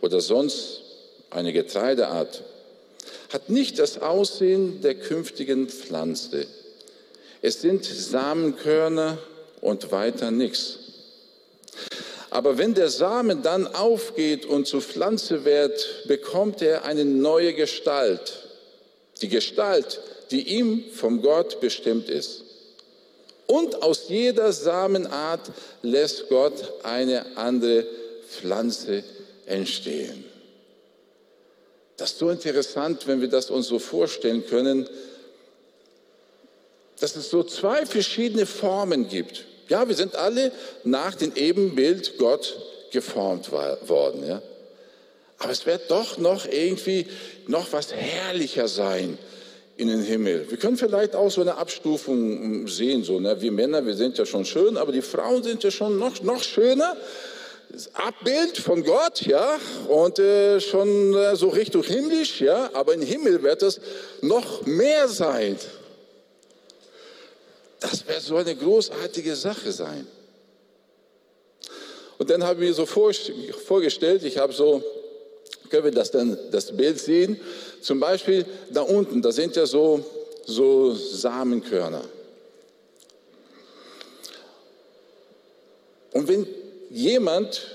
oder 0.00 0.20
sonst 0.20 0.82
eine 1.30 1.52
Getreideart, 1.52 2.42
hat 3.32 3.50
nicht 3.50 3.78
das 3.78 4.00
Aussehen 4.00 4.80
der 4.80 4.94
künftigen 4.94 5.68
Pflanze. 5.68 6.46
Es 7.42 7.60
sind 7.60 7.84
Samenkörner 7.84 9.18
und 9.60 9.92
weiter 9.92 10.30
nichts. 10.30 10.78
Aber 12.30 12.58
wenn 12.58 12.74
der 12.74 12.90
Samen 12.90 13.42
dann 13.42 13.66
aufgeht 13.66 14.44
und 14.44 14.66
zu 14.66 14.80
Pflanze 14.80 15.44
wird, 15.44 16.04
bekommt 16.06 16.60
er 16.62 16.84
eine 16.84 17.04
neue 17.04 17.54
Gestalt. 17.54 18.48
Die 19.22 19.28
Gestalt, 19.28 20.00
die 20.30 20.56
ihm 20.56 20.84
vom 20.92 21.22
Gott 21.22 21.60
bestimmt 21.60 22.08
ist. 22.08 22.44
Und 23.48 23.82
aus 23.82 24.08
jeder 24.08 24.52
Samenart 24.52 25.40
lässt 25.80 26.28
Gott 26.28 26.84
eine 26.84 27.36
andere 27.36 27.86
Pflanze 28.28 29.02
entstehen. 29.46 30.22
Das 31.96 32.12
ist 32.12 32.18
so 32.18 32.28
interessant, 32.28 33.06
wenn 33.06 33.22
wir 33.22 33.28
das 33.28 33.50
uns 33.50 33.66
so 33.66 33.78
vorstellen 33.78 34.46
können, 34.46 34.86
dass 37.00 37.16
es 37.16 37.30
so 37.30 37.42
zwei 37.42 37.86
verschiedene 37.86 38.44
Formen 38.44 39.08
gibt. 39.08 39.46
Ja, 39.68 39.88
wir 39.88 39.96
sind 39.96 40.14
alle 40.14 40.52
nach 40.84 41.14
dem 41.14 41.34
Ebenbild 41.34 42.18
Gott 42.18 42.54
geformt 42.90 43.50
worden. 43.50 44.28
Ja? 44.28 44.42
Aber 45.38 45.52
es 45.52 45.64
wird 45.64 45.90
doch 45.90 46.18
noch 46.18 46.44
irgendwie 46.44 47.06
noch 47.46 47.72
was 47.72 47.94
herrlicher 47.94 48.68
sein 48.68 49.16
in 49.78 49.86
den 49.86 50.02
Himmel. 50.02 50.50
Wir 50.50 50.58
können 50.58 50.76
vielleicht 50.76 51.14
auch 51.14 51.30
so 51.30 51.40
eine 51.40 51.56
Abstufung 51.56 52.66
sehen, 52.66 53.04
so, 53.04 53.20
ne? 53.20 53.40
wir 53.40 53.52
Männer, 53.52 53.86
wir 53.86 53.94
sind 53.94 54.18
ja 54.18 54.26
schon 54.26 54.44
schön, 54.44 54.76
aber 54.76 54.90
die 54.90 55.02
Frauen 55.02 55.44
sind 55.44 55.62
ja 55.62 55.70
schon 55.70 55.98
noch, 55.98 56.20
noch 56.22 56.42
schöner. 56.42 56.96
Abbild 57.92 58.58
von 58.58 58.82
Gott, 58.82 59.22
ja, 59.22 59.56
und 59.88 60.18
äh, 60.18 60.58
schon 60.60 61.14
äh, 61.14 61.36
so 61.36 61.50
Richtung 61.50 61.84
himmlisch, 61.84 62.40
ja, 62.40 62.70
aber 62.72 62.94
im 62.94 63.02
Himmel 63.02 63.42
wird 63.42 63.62
es 63.62 63.80
noch 64.20 64.66
mehr 64.66 65.06
sein. 65.06 65.56
Das 67.78 68.08
wird 68.08 68.22
so 68.22 68.36
eine 68.36 68.56
großartige 68.56 69.36
Sache 69.36 69.70
sein. 69.70 70.08
Und 72.16 72.30
dann 72.30 72.42
habe 72.42 72.64
ich 72.64 72.70
mir 72.70 72.74
so 72.74 72.86
vorgestellt, 72.86 74.24
ich 74.24 74.38
habe 74.38 74.52
so 74.52 74.82
können 75.68 75.84
wir 75.84 75.92
das 75.92 76.10
dann 76.10 76.36
das 76.50 76.76
Bild 76.76 76.98
sehen. 76.98 77.40
Zum 77.80 78.00
Beispiel 78.00 78.44
da 78.70 78.82
unten, 78.82 79.22
da 79.22 79.32
sind 79.32 79.56
ja 79.56 79.66
so, 79.66 80.04
so 80.46 80.94
Samenkörner. 80.94 82.04
Und 86.12 86.28
wenn 86.28 86.46
jemand 86.90 87.66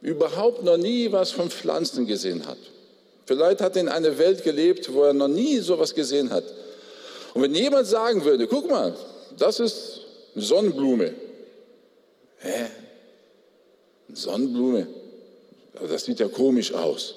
überhaupt 0.00 0.62
noch 0.62 0.76
nie 0.76 1.10
was 1.10 1.30
von 1.30 1.50
Pflanzen 1.50 2.06
gesehen 2.06 2.46
hat, 2.46 2.58
vielleicht 3.26 3.60
hat 3.60 3.76
er 3.76 3.82
in 3.82 3.88
einer 3.88 4.18
Welt 4.18 4.44
gelebt, 4.44 4.92
wo 4.92 5.04
er 5.04 5.12
noch 5.12 5.28
nie 5.28 5.58
sowas 5.58 5.94
gesehen 5.94 6.30
hat. 6.30 6.44
Und 7.34 7.42
wenn 7.42 7.54
jemand 7.54 7.86
sagen 7.86 8.24
würde, 8.24 8.46
guck 8.46 8.68
mal, 8.68 8.94
das 9.38 9.58
ist 9.60 10.00
eine 10.34 10.44
Sonnenblume. 10.44 11.14
Hä? 12.38 12.66
Eine 14.08 14.16
Sonnenblume? 14.16 14.86
das 15.88 16.04
sieht 16.04 16.20
ja 16.20 16.28
komisch 16.28 16.72
aus. 16.72 17.14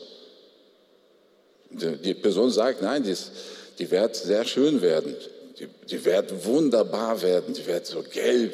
Die 1.69 2.13
Person 2.13 2.51
sagt, 2.51 2.81
nein, 2.81 3.03
dies, 3.03 3.31
die 3.77 3.89
wird 3.89 4.15
sehr 4.15 4.45
schön 4.45 4.81
werden, 4.81 5.15
die, 5.59 5.67
die 5.89 6.05
wird 6.05 6.45
wunderbar 6.45 7.21
werden, 7.21 7.53
die 7.53 7.65
wird 7.65 7.85
so 7.85 8.03
gelb. 8.03 8.53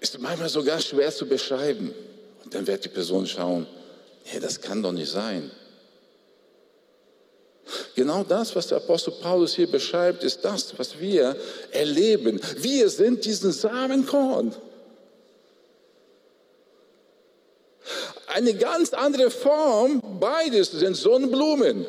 Ist 0.00 0.18
manchmal 0.20 0.48
sogar 0.48 0.80
schwer 0.80 1.10
zu 1.12 1.26
beschreiben. 1.26 1.94
Und 2.44 2.54
dann 2.54 2.66
wird 2.66 2.84
die 2.84 2.88
Person 2.88 3.26
schauen, 3.26 3.66
nee, 4.32 4.40
das 4.40 4.60
kann 4.60 4.82
doch 4.82 4.92
nicht 4.92 5.10
sein. 5.10 5.50
Genau 7.94 8.24
das, 8.24 8.54
was 8.56 8.66
der 8.66 8.78
Apostel 8.78 9.12
Paulus 9.22 9.54
hier 9.54 9.70
beschreibt, 9.70 10.24
ist 10.24 10.44
das, 10.44 10.76
was 10.78 10.98
wir 10.98 11.36
erleben. 11.70 12.40
Wir 12.58 12.88
sind 12.88 13.24
diesen 13.24 13.52
Samenkorn. 13.52 14.54
Eine 18.34 18.54
ganz 18.54 18.92
andere 18.92 19.30
Form. 19.30 20.02
Beides 20.20 20.70
sind 20.70 20.94
Sonnenblumen. 20.94 21.86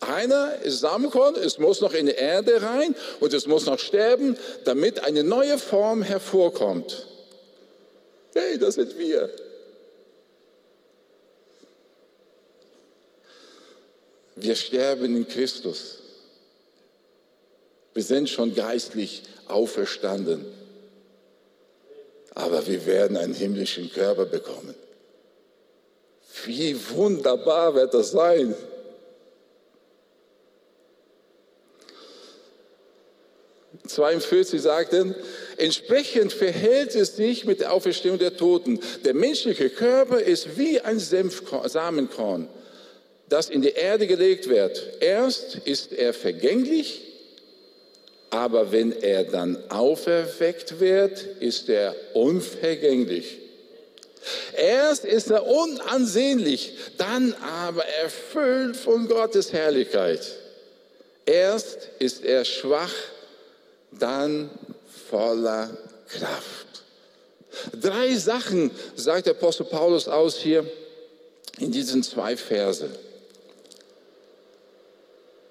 Einer 0.00 0.56
ist 0.62 0.80
Samenkorn, 0.80 1.36
es 1.36 1.58
muss 1.58 1.80
noch 1.80 1.92
in 1.92 2.06
die 2.06 2.12
Erde 2.12 2.60
rein 2.60 2.96
und 3.20 3.32
es 3.32 3.46
muss 3.46 3.66
noch 3.66 3.78
sterben, 3.78 4.36
damit 4.64 5.04
eine 5.04 5.22
neue 5.22 5.58
Form 5.58 6.02
hervorkommt. 6.02 7.06
Hey, 8.34 8.58
das 8.58 8.74
sind 8.74 8.98
wir. 8.98 9.30
Wir 14.34 14.56
sterben 14.56 15.16
in 15.16 15.28
Christus. 15.28 15.98
Wir 17.94 18.02
sind 18.02 18.28
schon 18.28 18.54
geistlich 18.54 19.22
auferstanden. 19.46 20.46
Aber 22.34 22.66
wir 22.66 22.86
werden 22.86 23.16
einen 23.16 23.34
himmlischen 23.34 23.92
Körper 23.92 24.24
bekommen. 24.24 24.74
Wie 26.44 26.76
wunderbar 26.90 27.74
wird 27.74 27.94
das 27.94 28.10
sein. 28.10 28.54
...42 33.88 34.58
sagten, 34.58 35.14
entsprechend 35.58 36.32
verhält 36.32 36.94
es 36.94 37.16
sich 37.16 37.44
mit 37.44 37.60
der 37.60 37.72
Auferstehung 37.72 38.18
der 38.18 38.36
Toten. 38.36 38.80
Der 39.04 39.12
menschliche 39.12 39.68
Körper 39.70 40.20
ist 40.20 40.56
wie 40.56 40.80
ein 40.80 40.98
Samenkorn, 40.98 42.48
das 43.28 43.50
in 43.50 43.60
die 43.60 43.72
Erde 43.72 44.06
gelegt 44.06 44.48
wird. 44.48 44.96
Erst 45.00 45.56
ist 45.64 45.92
er 45.92 46.14
vergänglich, 46.14 47.02
aber 48.30 48.72
wenn 48.72 48.92
er 48.92 49.24
dann 49.24 49.58
auferweckt 49.68 50.80
wird, 50.80 51.22
ist 51.40 51.68
er 51.68 51.94
unvergänglich. 52.14 53.41
Erst 54.56 55.04
ist 55.04 55.30
er 55.30 55.46
unansehnlich, 55.46 56.74
dann 56.98 57.34
aber 57.42 57.84
erfüllt 57.84 58.76
von 58.76 59.08
Gottes 59.08 59.52
Herrlichkeit. 59.52 60.20
Erst 61.26 61.88
ist 61.98 62.24
er 62.24 62.44
schwach, 62.44 62.92
dann 63.90 64.50
voller 65.10 65.70
Kraft. 66.08 66.84
Drei 67.80 68.14
Sachen 68.16 68.70
sagt 68.96 69.26
der 69.26 69.34
Apostel 69.34 69.64
Paulus 69.64 70.08
aus 70.08 70.36
hier 70.36 70.64
in 71.58 71.70
diesen 71.70 72.02
zwei 72.02 72.36
Verse. 72.36 72.88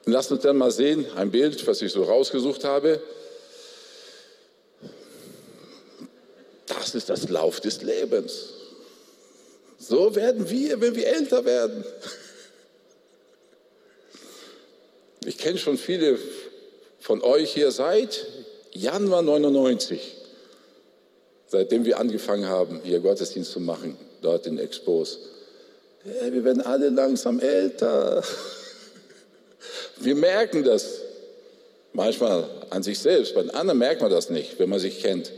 Lasst 0.06 0.32
uns 0.32 0.42
dann 0.42 0.58
mal 0.58 0.72
sehen, 0.72 1.06
ein 1.16 1.30
Bild, 1.30 1.66
was 1.68 1.82
ich 1.82 1.92
so 1.92 2.04
rausgesucht 2.04 2.64
habe. 2.64 3.02
Das 6.66 6.96
ist 6.96 7.10
das 7.10 7.30
Lauf 7.30 7.60
des 7.60 7.82
Lebens. 7.84 8.54
So 9.92 10.16
werden 10.16 10.50
wir, 10.50 10.80
wenn 10.80 10.96
wir 10.96 11.06
älter 11.06 11.44
werden. 11.44 11.84
Ich 15.26 15.38
kenne 15.38 15.58
schon 15.58 15.78
viele 15.78 16.18
von 17.02 17.22
euch 17.22 17.52
hier 17.52 17.72
seit 17.72 18.26
Januar 18.72 19.22
99, 19.22 20.16
seitdem 21.48 21.84
wir 21.84 22.00
angefangen 22.00 22.48
haben, 22.48 22.80
hier 22.86 23.02
Gottesdienst 23.02 23.52
zu 23.52 23.60
machen, 23.60 23.98
dort 24.22 24.48
in 24.48 24.60
Expos. 24.60 25.20
Ja, 26.06 26.32
wir 26.32 26.46
werden 26.46 26.62
alle 26.62 26.88
langsam 26.88 27.42
älter. 27.42 28.24
Wir 29.98 30.16
merken 30.16 30.64
das 30.64 31.02
manchmal 31.92 32.50
an 32.70 32.82
sich 32.82 32.98
selbst, 32.98 33.36
bei 33.36 33.42
den 33.42 33.52
anderen 33.52 33.80
merkt 33.80 34.02
man 34.02 34.10
das 34.10 34.30
nicht, 34.30 34.58
wenn 34.58 34.70
man 34.70 34.80
sich 34.80 35.02
kennt. 35.02 35.34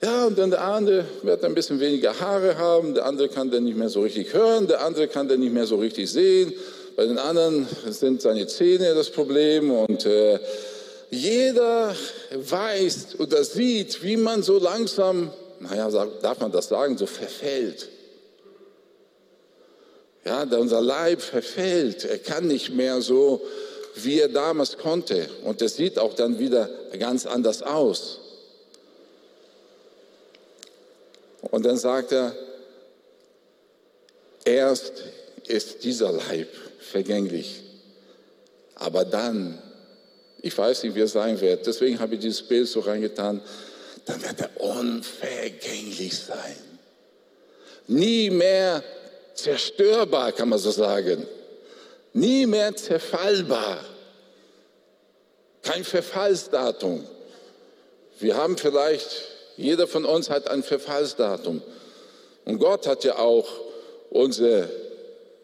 Ja, 0.00 0.26
und 0.26 0.38
dann 0.38 0.50
der 0.50 0.62
andere 0.62 1.04
wird 1.22 1.44
ein 1.44 1.54
bisschen 1.54 1.80
weniger 1.80 2.18
Haare 2.20 2.56
haben, 2.56 2.94
der 2.94 3.04
andere 3.04 3.28
kann 3.28 3.50
dann 3.50 3.64
nicht 3.64 3.76
mehr 3.76 3.88
so 3.88 4.02
richtig 4.02 4.32
hören, 4.32 4.68
der 4.68 4.84
andere 4.84 5.08
kann 5.08 5.26
dann 5.26 5.40
nicht 5.40 5.52
mehr 5.52 5.66
so 5.66 5.76
richtig 5.76 6.10
sehen. 6.10 6.52
Bei 6.94 7.04
den 7.04 7.18
anderen 7.18 7.66
sind 7.88 8.22
seine 8.22 8.46
Zähne 8.46 8.94
das 8.94 9.10
Problem 9.10 9.72
und 9.72 10.06
äh, 10.06 10.38
jeder 11.10 11.94
weiß 12.32 13.18
oder 13.18 13.42
sieht, 13.42 14.02
wie 14.02 14.16
man 14.16 14.42
so 14.42 14.58
langsam, 14.58 15.30
naja, 15.60 15.90
darf 16.22 16.38
man 16.40 16.52
das 16.52 16.68
sagen, 16.68 16.96
so 16.96 17.06
verfällt. 17.06 17.88
Ja, 20.24 20.42
unser 20.42 20.80
Leib 20.80 21.22
verfällt. 21.22 22.04
Er 22.04 22.18
kann 22.18 22.46
nicht 22.46 22.74
mehr 22.74 23.00
so, 23.00 23.40
wie 23.94 24.20
er 24.20 24.28
damals 24.28 24.76
konnte. 24.76 25.28
Und 25.44 25.62
es 25.62 25.76
sieht 25.76 25.98
auch 25.98 26.14
dann 26.14 26.38
wieder 26.38 26.68
ganz 26.98 27.26
anders 27.26 27.62
aus. 27.62 28.20
Und 31.42 31.64
dann 31.64 31.76
sagt 31.76 32.12
er, 32.12 32.34
erst 34.44 35.04
ist 35.46 35.84
dieser 35.84 36.12
Leib 36.12 36.48
vergänglich, 36.80 37.62
aber 38.74 39.04
dann, 39.04 39.60
ich 40.42 40.56
weiß 40.56 40.82
nicht, 40.84 40.94
wie 40.94 41.00
es 41.00 41.12
sein 41.12 41.40
wird, 41.40 41.66
deswegen 41.66 41.98
habe 42.00 42.14
ich 42.14 42.20
dieses 42.20 42.42
Bild 42.42 42.68
so 42.68 42.80
reingetan, 42.80 43.40
dann 44.04 44.22
wird 44.22 44.40
er 44.40 44.60
unvergänglich 44.60 46.18
sein. 46.18 46.56
Nie 47.86 48.30
mehr 48.30 48.82
zerstörbar, 49.34 50.32
kann 50.32 50.48
man 50.48 50.58
so 50.58 50.70
sagen. 50.70 51.26
Nie 52.12 52.46
mehr 52.46 52.74
zerfallbar. 52.74 53.84
Kein 55.62 55.84
Verfallsdatum. 55.84 57.06
Wir 58.18 58.36
haben 58.36 58.56
vielleicht, 58.56 59.24
jeder 59.58 59.88
von 59.88 60.04
uns 60.04 60.30
hat 60.30 60.48
ein 60.48 60.62
Verfallsdatum. 60.62 61.60
Und 62.44 62.58
Gott 62.58 62.86
hat 62.86 63.02
ja 63.04 63.18
auch 63.18 63.48
unsere 64.08 64.70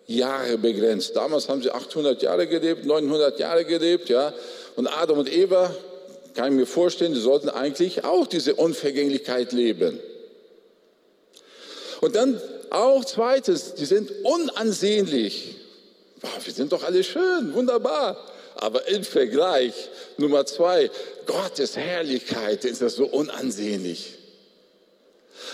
Jahre 0.06 0.56
begrenzt. 0.56 1.16
Damals 1.16 1.48
haben 1.48 1.62
sie 1.62 1.70
800 1.70 2.22
Jahre 2.22 2.46
gelebt, 2.46 2.86
900 2.86 3.38
Jahre 3.40 3.64
gelebt, 3.64 4.08
ja. 4.08 4.32
Und 4.76 4.86
Adam 4.86 5.18
und 5.18 5.32
Eva, 5.32 5.74
kann 6.34 6.52
ich 6.52 6.58
mir 6.58 6.66
vorstellen, 6.66 7.12
die 7.12 7.20
sollten 7.20 7.48
eigentlich 7.48 8.04
auch 8.04 8.26
diese 8.26 8.54
Unvergänglichkeit 8.54 9.52
leben. 9.52 10.00
Und 12.00 12.14
dann 12.14 12.40
auch 12.70 13.04
zweites, 13.04 13.74
die 13.74 13.84
sind 13.84 14.12
unansehnlich. 14.22 15.56
Boah, 16.20 16.30
wir 16.44 16.52
sind 16.52 16.72
doch 16.72 16.84
alle 16.84 17.02
schön, 17.02 17.52
wunderbar. 17.52 18.16
Aber 18.64 18.88
im 18.88 19.04
Vergleich, 19.04 19.74
Nummer 20.16 20.46
zwei, 20.46 20.90
Gottes 21.26 21.76
Herrlichkeit 21.76 22.64
ist 22.64 22.80
das 22.80 22.96
so 22.96 23.04
unansehnlich. 23.04 24.14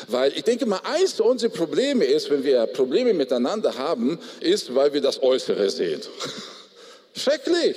Weil 0.07 0.33
ich 0.37 0.45
denke 0.45 0.64
mal, 0.64 0.81
eins 0.85 1.19
unserer 1.19 1.50
Probleme 1.50 2.05
ist, 2.05 2.31
wenn 2.31 2.45
wir 2.45 2.64
Probleme 2.69 3.12
miteinander 3.12 3.76
haben, 3.76 4.21
ist, 4.38 4.76
weil 4.76 4.93
wir 4.93 5.00
das 5.00 5.21
Äußere 5.21 5.71
sehen. 5.71 6.00
Schrecklich. 7.17 7.75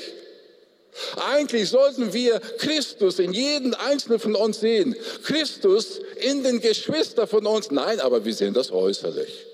Eigentlich 1.15 1.67
sollten 1.67 2.13
wir 2.13 2.39
Christus 2.59 3.17
in 3.17 3.33
jedem 3.33 3.73
Einzelnen 3.73 4.19
von 4.19 4.35
uns 4.35 4.59
sehen. 4.59 4.95
Christus 5.23 5.99
in 6.17 6.43
den 6.43 6.61
Geschwistern 6.61 7.27
von 7.27 7.47
uns. 7.47 7.71
Nein, 7.71 7.99
aber 8.01 8.23
wir 8.23 8.35
sehen 8.35 8.53
das 8.53 8.71
äußerlich. 8.71 9.47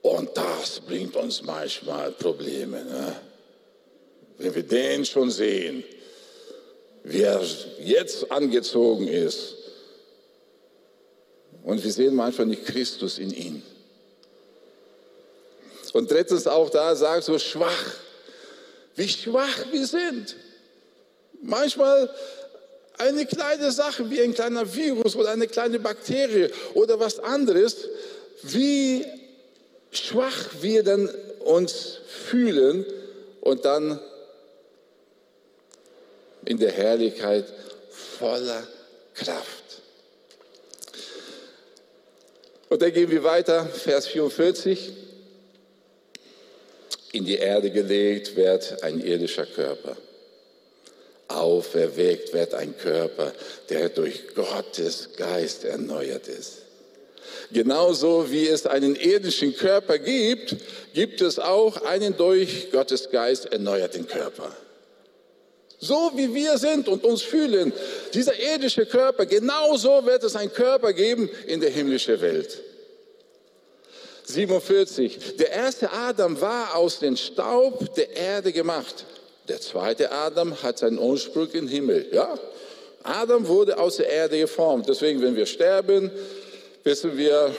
Und 0.00 0.30
das 0.34 0.80
bringt 0.80 1.14
uns 1.14 1.42
manchmal 1.42 2.10
Probleme. 2.12 2.82
Ne? 2.82 3.31
Wenn 4.38 4.54
wir 4.54 4.62
den 4.62 5.04
schon 5.04 5.30
sehen, 5.30 5.84
wie 7.04 7.22
er 7.22 7.42
jetzt 7.80 8.30
angezogen 8.30 9.08
ist. 9.08 9.54
Und 11.64 11.82
wir 11.82 11.92
sehen 11.92 12.14
manchmal 12.14 12.48
nicht 12.48 12.64
Christus 12.64 13.18
in 13.18 13.32
ihm. 13.32 13.62
Und 15.92 16.10
drittens 16.10 16.46
auch 16.46 16.70
da 16.70 16.96
sagt 16.96 17.24
so 17.24 17.38
schwach 17.38 17.96
wie 18.96 19.08
schwach 19.08 19.66
wir 19.70 19.86
sind. 19.86 20.36
Manchmal 21.40 22.10
eine 22.98 23.26
kleine 23.26 23.72
Sache 23.72 24.10
wie 24.10 24.20
ein 24.20 24.34
kleiner 24.34 24.74
Virus 24.74 25.16
oder 25.16 25.30
eine 25.30 25.48
kleine 25.48 25.78
Bakterie 25.80 26.50
oder 26.74 27.00
was 27.00 27.18
anderes, 27.18 27.88
wie 28.42 29.04
schwach 29.90 30.48
wir 30.60 30.82
dann 30.82 31.10
uns 31.40 31.98
fühlen 32.28 32.84
und 33.40 33.64
dann 33.64 33.98
in 36.44 36.58
der 36.58 36.72
Herrlichkeit 36.72 37.44
voller 37.90 38.66
Kraft. 39.14 39.62
Und 42.68 42.80
dann 42.80 42.92
gehen 42.92 43.10
wir 43.10 43.22
weiter, 43.22 43.66
Vers 43.66 44.06
44 44.06 44.92
in 47.12 47.26
die 47.26 47.36
Erde 47.36 47.70
gelegt 47.70 48.36
wird 48.36 48.82
ein 48.82 48.98
irdischer 49.00 49.44
Körper. 49.44 49.96
Auferweckt 51.28 52.32
wird 52.32 52.54
ein 52.54 52.76
Körper, 52.76 53.32
der 53.68 53.90
durch 53.90 54.34
Gottes 54.34 55.10
Geist 55.16 55.64
erneuert 55.64 56.28
ist. 56.28 56.62
Genauso 57.52 58.30
wie 58.30 58.48
es 58.48 58.66
einen 58.66 58.96
irdischen 58.96 59.54
Körper 59.54 59.98
gibt, 59.98 60.56
gibt 60.94 61.20
es 61.20 61.38
auch 61.38 61.82
einen 61.82 62.16
durch 62.16 62.70
Gottes 62.70 63.10
Geist 63.10 63.46
erneuerten 63.46 64.06
Körper. 64.06 64.56
So 65.84 66.12
wie 66.14 66.32
wir 66.32 66.58
sind 66.58 66.86
und 66.86 67.02
uns 67.02 67.22
fühlen, 67.22 67.72
dieser 68.14 68.38
irdische 68.38 68.86
Körper, 68.86 69.26
genauso 69.26 70.06
wird 70.06 70.22
es 70.22 70.36
einen 70.36 70.52
Körper 70.52 70.92
geben 70.92 71.28
in 71.48 71.60
der 71.60 71.70
himmlischen 71.70 72.20
Welt. 72.20 72.62
47. 74.22 75.36
Der 75.38 75.50
erste 75.50 75.92
Adam 75.92 76.40
war 76.40 76.76
aus 76.76 77.00
dem 77.00 77.16
Staub 77.16 77.96
der 77.96 78.16
Erde 78.16 78.52
gemacht. 78.52 79.06
Der 79.48 79.60
zweite 79.60 80.12
Adam 80.12 80.62
hat 80.62 80.78
seinen 80.78 81.00
Ursprung 81.00 81.48
im 81.50 81.66
Himmel. 81.66 82.06
Ja, 82.12 82.38
Adam 83.02 83.48
wurde 83.48 83.76
aus 83.76 83.96
der 83.96 84.08
Erde 84.08 84.38
geformt. 84.38 84.88
Deswegen, 84.88 85.20
wenn 85.20 85.34
wir 85.34 85.46
sterben, 85.46 86.12
wissen 86.84 87.18
wir 87.18 87.52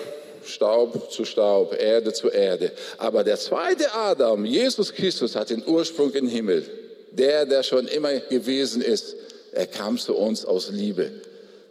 Staub 0.45 1.12
zu 1.12 1.25
Staub, 1.25 1.75
Erde 1.77 2.13
zu 2.13 2.29
Erde. 2.29 2.71
Aber 2.97 3.25
der 3.25 3.38
zweite 3.38 3.93
Adam, 3.93 4.45
Jesus 4.45 4.93
Christus, 4.93 5.36
hat 5.36 5.49
den 5.49 5.67
Ursprung 5.67 6.13
im 6.13 6.29
Himmel. 6.29 6.83
Der, 7.17 7.45
der 7.45 7.63
schon 7.63 7.88
immer 7.88 8.13
gewesen 8.19 8.82
ist, 8.82 9.15
er 9.52 9.67
kam 9.67 9.97
zu 9.97 10.15
uns 10.15 10.45
aus 10.45 10.69
Liebe, 10.71 11.12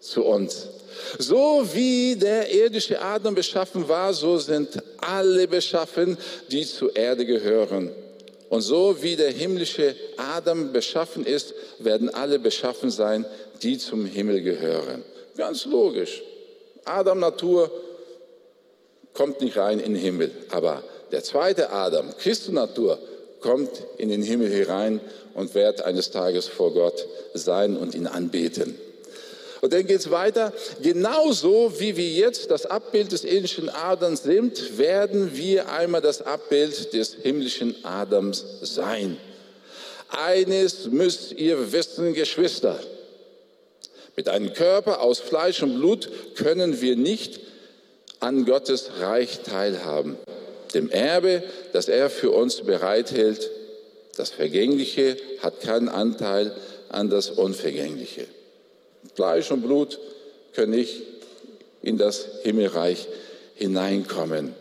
zu 0.00 0.24
uns. 0.24 0.68
So 1.18 1.66
wie 1.72 2.16
der 2.16 2.52
irdische 2.52 3.00
Adam 3.00 3.35
beschaffen 3.35 3.88
war, 3.88 4.12
so 4.12 4.38
sind 4.38 4.83
alle 4.98 5.48
beschaffen, 5.48 6.16
die 6.50 6.64
zur 6.64 6.94
Erde 6.94 7.26
gehören. 7.26 7.90
Und 8.48 8.61
so 8.61 8.96
wie 9.00 9.16
der 9.16 9.31
himmlische 9.31 9.96
Adam 10.16 10.72
beschaffen 10.72 11.24
ist, 11.24 11.55
werden 11.78 12.11
alle 12.11 12.38
beschaffen 12.38 12.90
sein, 12.90 13.24
die 13.62 13.78
zum 13.78 14.05
Himmel 14.05 14.42
gehören. 14.42 15.02
Ganz 15.37 15.64
logisch. 15.64 16.22
Adam 16.85 17.20
Natur 17.20 17.70
kommt 19.14 19.40
nicht 19.40 19.57
rein 19.57 19.81
in 19.81 19.94
den 19.94 20.02
Himmel, 20.02 20.31
aber 20.50 20.83
der 21.11 21.22
zweite 21.22 21.70
Adam, 21.70 22.16
Christus 22.18 22.52
Natur, 22.52 22.98
kommt 23.42 23.70
in 23.98 24.09
den 24.09 24.22
Himmel 24.22 24.50
herein 24.50 25.00
und 25.35 25.55
wird 25.55 25.83
eines 25.83 26.11
Tages 26.11 26.46
vor 26.46 26.72
Gott 26.72 27.07
sein 27.35 27.76
und 27.76 27.94
ihn 27.94 28.07
anbeten. 28.07 28.78
Und 29.61 29.72
dann 29.72 29.87
geht 29.87 30.00
es 30.00 30.11
weiter. 30.11 30.52
Genauso 30.83 31.78
wie 31.78 31.96
wir 31.96 32.09
jetzt 32.09 32.50
das 32.50 32.66
Abbild 32.66 33.12
des 33.12 33.24
irdischen 33.24 33.68
Adams 33.68 34.24
sind, 34.24 34.76
werden 34.76 35.37
wir 35.37 35.70
einmal 35.70 36.00
das 36.00 36.20
Abbild 36.22 36.92
des 36.92 37.14
himmlischen 37.22 37.76
Adams 37.85 38.44
sein. 38.62 39.16
Eines 40.09 40.88
müsst 40.88 41.33
ihr 41.33 41.72
wissen, 41.72 42.12
Geschwister. 42.12 42.78
Mit 44.16 44.28
einem 44.28 44.52
Körper 44.52 45.00
aus 45.00 45.20
Fleisch 45.20 45.62
und 45.62 45.76
Blut 45.76 46.11
können 46.35 46.81
wir 46.81 46.96
nicht 46.96 47.40
an 48.18 48.44
Gottes 48.44 48.90
Reich 49.00 49.40
teilhaben, 49.40 50.16
dem 50.72 50.90
Erbe, 50.90 51.42
das 51.72 51.88
er 51.88 52.11
für 52.11 52.30
uns 52.30 52.62
bereithält. 52.62 53.50
Das 54.16 54.30
Vergängliche 54.30 55.16
hat 55.40 55.61
keinen 55.61 55.88
Anteil 55.88 56.54
an 56.88 57.11
das 57.11 57.30
Unvergängliche. 57.30 58.26
Fleisch 59.14 59.50
und 59.50 59.62
Blut 59.62 59.98
können 60.54 60.72
nicht 60.72 61.02
in 61.82 61.98
das 61.98 62.26
Himmelreich 62.42 63.08
hineinkommen. 63.54 64.54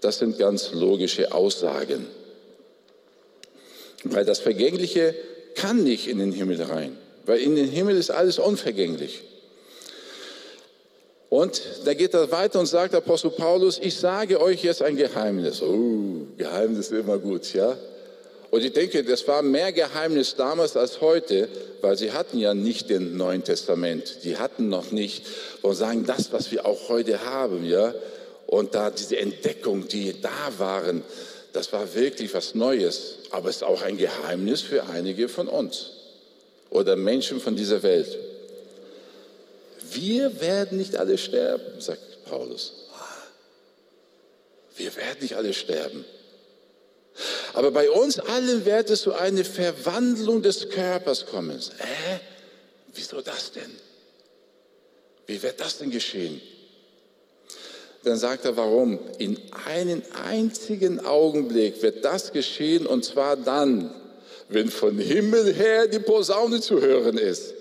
Das 0.00 0.18
sind 0.18 0.38
ganz 0.38 0.72
logische 0.72 1.32
Aussagen. 1.32 2.06
Weil 4.04 4.24
das 4.24 4.38
Vergängliche 4.38 5.14
kann 5.54 5.82
nicht 5.82 6.08
in 6.08 6.18
den 6.18 6.32
Himmel 6.32 6.60
rein, 6.62 6.98
weil 7.26 7.40
in 7.40 7.56
den 7.56 7.68
Himmel 7.68 7.96
ist 7.96 8.10
alles 8.10 8.38
unvergänglich. 8.38 9.22
Und 11.34 11.60
da 11.84 11.94
geht 11.94 12.14
er 12.14 12.30
weiter 12.30 12.60
und 12.60 12.66
sagt 12.66 12.94
Apostel 12.94 13.28
Paulus, 13.28 13.80
ich 13.82 13.96
sage 13.96 14.40
euch 14.40 14.62
jetzt 14.62 14.82
ein 14.82 14.94
Geheimnis. 14.94 15.60
Oh, 15.62 16.28
Geheimnis 16.38 16.86
ist 16.86 16.92
immer 16.92 17.18
gut, 17.18 17.52
ja. 17.52 17.76
Und 18.52 18.64
ich 18.64 18.72
denke, 18.72 19.02
das 19.02 19.26
war 19.26 19.42
mehr 19.42 19.72
Geheimnis 19.72 20.36
damals 20.36 20.76
als 20.76 21.00
heute, 21.00 21.48
weil 21.80 21.98
sie 21.98 22.12
hatten 22.12 22.38
ja 22.38 22.54
nicht 22.54 22.88
den 22.88 23.16
Neuen 23.16 23.42
Testament. 23.42 24.18
Die 24.22 24.36
hatten 24.36 24.68
noch 24.68 24.92
nicht, 24.92 25.26
und 25.62 25.74
sagen, 25.74 26.06
das, 26.06 26.32
was 26.32 26.52
wir 26.52 26.64
auch 26.66 26.88
heute 26.88 27.24
haben, 27.24 27.64
ja. 27.64 27.92
Und 28.46 28.76
da 28.76 28.90
diese 28.92 29.16
Entdeckung, 29.16 29.88
die 29.88 30.14
da 30.20 30.52
waren, 30.58 31.02
das 31.52 31.72
war 31.72 31.96
wirklich 31.96 32.32
was 32.32 32.54
Neues. 32.54 33.16
Aber 33.32 33.48
es 33.48 33.56
ist 33.56 33.64
auch 33.64 33.82
ein 33.82 33.96
Geheimnis 33.96 34.60
für 34.60 34.84
einige 34.84 35.28
von 35.28 35.48
uns 35.48 35.90
oder 36.70 36.94
Menschen 36.94 37.40
von 37.40 37.56
dieser 37.56 37.82
Welt. 37.82 38.16
Wir 39.94 40.40
werden 40.40 40.78
nicht 40.78 40.96
alle 40.96 41.16
sterben, 41.18 41.80
sagt 41.80 42.24
Paulus. 42.24 42.72
Wir 44.76 44.94
werden 44.96 45.18
nicht 45.20 45.36
alle 45.36 45.54
sterben. 45.54 46.04
Aber 47.52 47.70
bei 47.70 47.88
uns 47.90 48.18
allen 48.18 48.64
wird 48.64 48.90
es 48.90 49.02
zu 49.02 49.10
so 49.10 49.16
eine 49.16 49.44
Verwandlung 49.44 50.42
des 50.42 50.68
Körpers 50.68 51.26
kommen. 51.26 51.58
Äh, 51.58 52.18
wieso 52.92 53.20
das 53.20 53.52
denn? 53.52 53.70
Wie 55.26 55.40
wird 55.40 55.60
das 55.60 55.78
denn 55.78 55.90
geschehen? 55.90 56.40
Dann 58.02 58.18
sagt 58.18 58.44
er, 58.44 58.56
warum? 58.56 58.98
In 59.18 59.40
einen 59.66 60.02
einzigen 60.26 61.00
Augenblick 61.04 61.80
wird 61.82 62.04
das 62.04 62.32
geschehen 62.32 62.86
und 62.86 63.04
zwar 63.04 63.36
dann, 63.36 63.94
wenn 64.48 64.70
von 64.70 64.98
Himmel 64.98 65.54
her 65.54 65.86
die 65.86 66.00
Posaune 66.00 66.60
zu 66.60 66.80
hören 66.80 67.16
ist, 67.16 67.54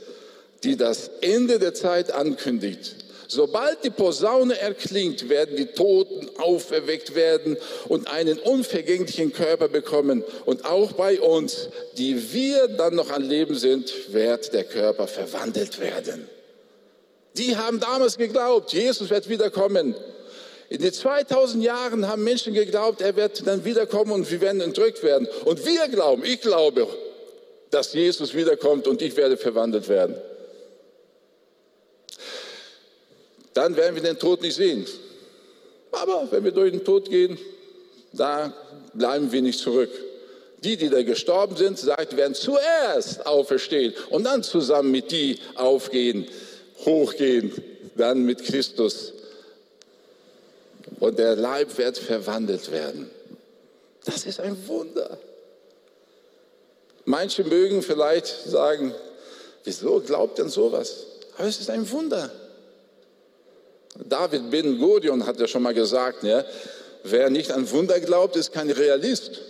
die 0.63 0.77
das 0.77 1.11
Ende 1.21 1.59
der 1.59 1.73
Zeit 1.73 2.11
ankündigt. 2.11 2.95
Sobald 3.27 3.83
die 3.83 3.89
Posaune 3.89 4.59
erklingt, 4.59 5.27
werden 5.27 5.55
die 5.55 5.65
Toten 5.65 6.29
auferweckt 6.37 7.15
werden 7.15 7.57
und 7.87 8.07
einen 8.07 8.37
unvergänglichen 8.37 9.33
Körper 9.33 9.69
bekommen. 9.69 10.23
Und 10.45 10.65
auch 10.65 10.91
bei 10.91 11.19
uns, 11.19 11.69
die 11.97 12.31
wir 12.31 12.67
dann 12.67 12.95
noch 12.95 13.09
an 13.09 13.23
Leben 13.23 13.55
sind, 13.55 14.13
wird 14.13 14.53
der 14.53 14.65
Körper 14.65 15.07
verwandelt 15.07 15.79
werden. 15.79 16.27
Die 17.35 17.57
haben 17.57 17.79
damals 17.79 18.17
geglaubt, 18.17 18.71
Jesus 18.71 19.09
wird 19.09 19.27
wiederkommen. 19.27 19.95
In 20.69 20.81
den 20.81 20.93
2000 20.93 21.63
Jahren 21.63 22.07
haben 22.07 22.23
Menschen 22.23 22.53
geglaubt, 22.53 23.01
er 23.01 23.15
wird 23.15 23.47
dann 23.47 23.65
wiederkommen 23.65 24.11
und 24.11 24.29
wir 24.29 24.41
werden 24.41 24.61
entrückt 24.61 25.01
werden. 25.01 25.27
Und 25.45 25.65
wir 25.65 25.87
glauben, 25.87 26.23
ich 26.23 26.41
glaube, 26.41 26.87
dass 27.71 27.93
Jesus 27.93 28.35
wiederkommt 28.35 28.87
und 28.87 29.01
ich 29.01 29.17
werde 29.17 29.37
verwandelt 29.37 29.89
werden. 29.89 30.15
Dann 33.53 33.75
werden 33.75 33.95
wir 33.95 34.03
den 34.03 34.19
Tod 34.19 34.41
nicht 34.41 34.55
sehen. 34.55 34.85
Aber 35.91 36.27
wenn 36.31 36.43
wir 36.43 36.51
durch 36.51 36.71
den 36.71 36.83
Tod 36.83 37.09
gehen, 37.09 37.37
da 38.11 38.53
bleiben 38.93 39.31
wir 39.31 39.41
nicht 39.41 39.59
zurück. 39.59 39.91
Die, 40.63 40.77
die 40.77 40.89
da 40.89 41.03
gestorben 41.03 41.57
sind, 41.57 41.77
sagt, 41.77 42.15
werden 42.15 42.35
zuerst 42.35 43.25
auferstehen 43.25 43.93
und 44.09 44.23
dann 44.23 44.43
zusammen 44.43 44.91
mit 44.91 45.11
die 45.11 45.39
aufgehen, 45.55 46.27
hochgehen, 46.85 47.51
dann 47.95 48.23
mit 48.23 48.43
Christus. 48.43 49.13
Und 50.99 51.19
der 51.19 51.35
Leib 51.35 51.77
wird 51.77 51.97
verwandelt 51.97 52.71
werden. 52.71 53.09
Das 54.05 54.25
ist 54.25 54.39
ein 54.39 54.55
Wunder. 54.67 55.17
Manche 57.05 57.43
mögen 57.43 57.81
vielleicht 57.81 58.27
sagen, 58.27 58.93
wieso 59.65 59.99
glaubt 59.99 60.37
denn 60.37 60.49
sowas? 60.49 61.05
Aber 61.37 61.47
es 61.47 61.59
ist 61.59 61.69
ein 61.69 61.89
Wunder. 61.91 62.31
David 63.95 64.49
Ben 64.49 64.79
Gurion 64.79 65.25
hat 65.25 65.39
ja 65.39 65.47
schon 65.47 65.63
mal 65.63 65.73
gesagt, 65.73 66.23
ja, 66.23 66.43
wer 67.03 67.29
nicht 67.29 67.51
an 67.51 67.69
Wunder 67.71 67.99
glaubt, 67.99 68.35
ist 68.35 68.51
kein 68.51 68.69
Realist. 68.69 69.41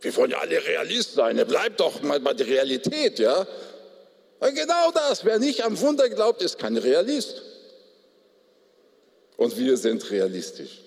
Wir 0.00 0.14
wollen 0.16 0.30
ja 0.30 0.38
alle 0.38 0.64
Realist 0.64 1.14
sein, 1.14 1.36
bleibt 1.46 1.80
doch 1.80 2.02
mal 2.02 2.20
bei 2.20 2.34
der 2.34 2.46
Realität, 2.46 3.18
ja. 3.18 3.46
Und 4.38 4.54
genau 4.54 4.92
das, 4.92 5.24
wer 5.24 5.38
nicht 5.40 5.64
am 5.64 5.80
Wunder 5.80 6.08
glaubt, 6.08 6.42
ist 6.42 6.58
kein 6.58 6.76
Realist. 6.76 7.42
Und 9.36 9.56
wir 9.56 9.76
sind 9.76 10.08
realistisch, 10.10 10.82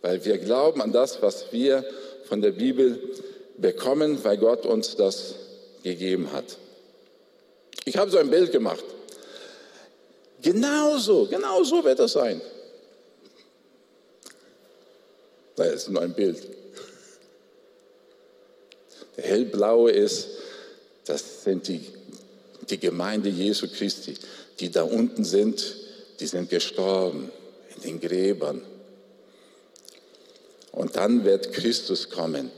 weil 0.00 0.24
wir 0.24 0.38
glauben 0.38 0.82
an 0.82 0.92
das, 0.92 1.22
was 1.22 1.52
wir 1.52 1.84
von 2.24 2.40
der 2.40 2.52
Bibel 2.52 2.98
bekommen, 3.58 4.22
weil 4.24 4.38
Gott 4.38 4.66
uns 4.66 4.96
das 4.96 5.34
gegeben 5.82 6.32
hat. 6.32 6.56
Ich 7.84 7.96
habe 7.96 8.10
so 8.10 8.18
ein 8.18 8.30
Bild 8.30 8.52
gemacht. 8.52 8.84
Genauso, 10.42 11.26
genauso 11.26 11.84
wird 11.84 12.00
das 12.00 12.12
sein. 12.12 12.40
Das 15.56 15.74
ist 15.74 15.88
nur 15.88 16.02
ein 16.02 16.14
Bild. 16.14 16.42
Der 19.16 19.24
hellblaue 19.24 19.92
ist, 19.92 20.28
das 21.04 21.44
sind 21.44 21.68
die, 21.68 21.86
die 22.68 22.78
Gemeinde 22.78 23.28
Jesu 23.28 23.68
Christi, 23.68 24.14
die 24.58 24.70
da 24.70 24.82
unten 24.82 25.24
sind, 25.24 25.76
die 26.20 26.26
sind 26.26 26.50
gestorben 26.50 27.30
in 27.76 27.82
den 27.82 28.00
Gräbern. 28.00 28.62
Und 30.72 30.96
dann 30.96 31.24
wird 31.24 31.52
Christus 31.52 32.08
kommen 32.08 32.50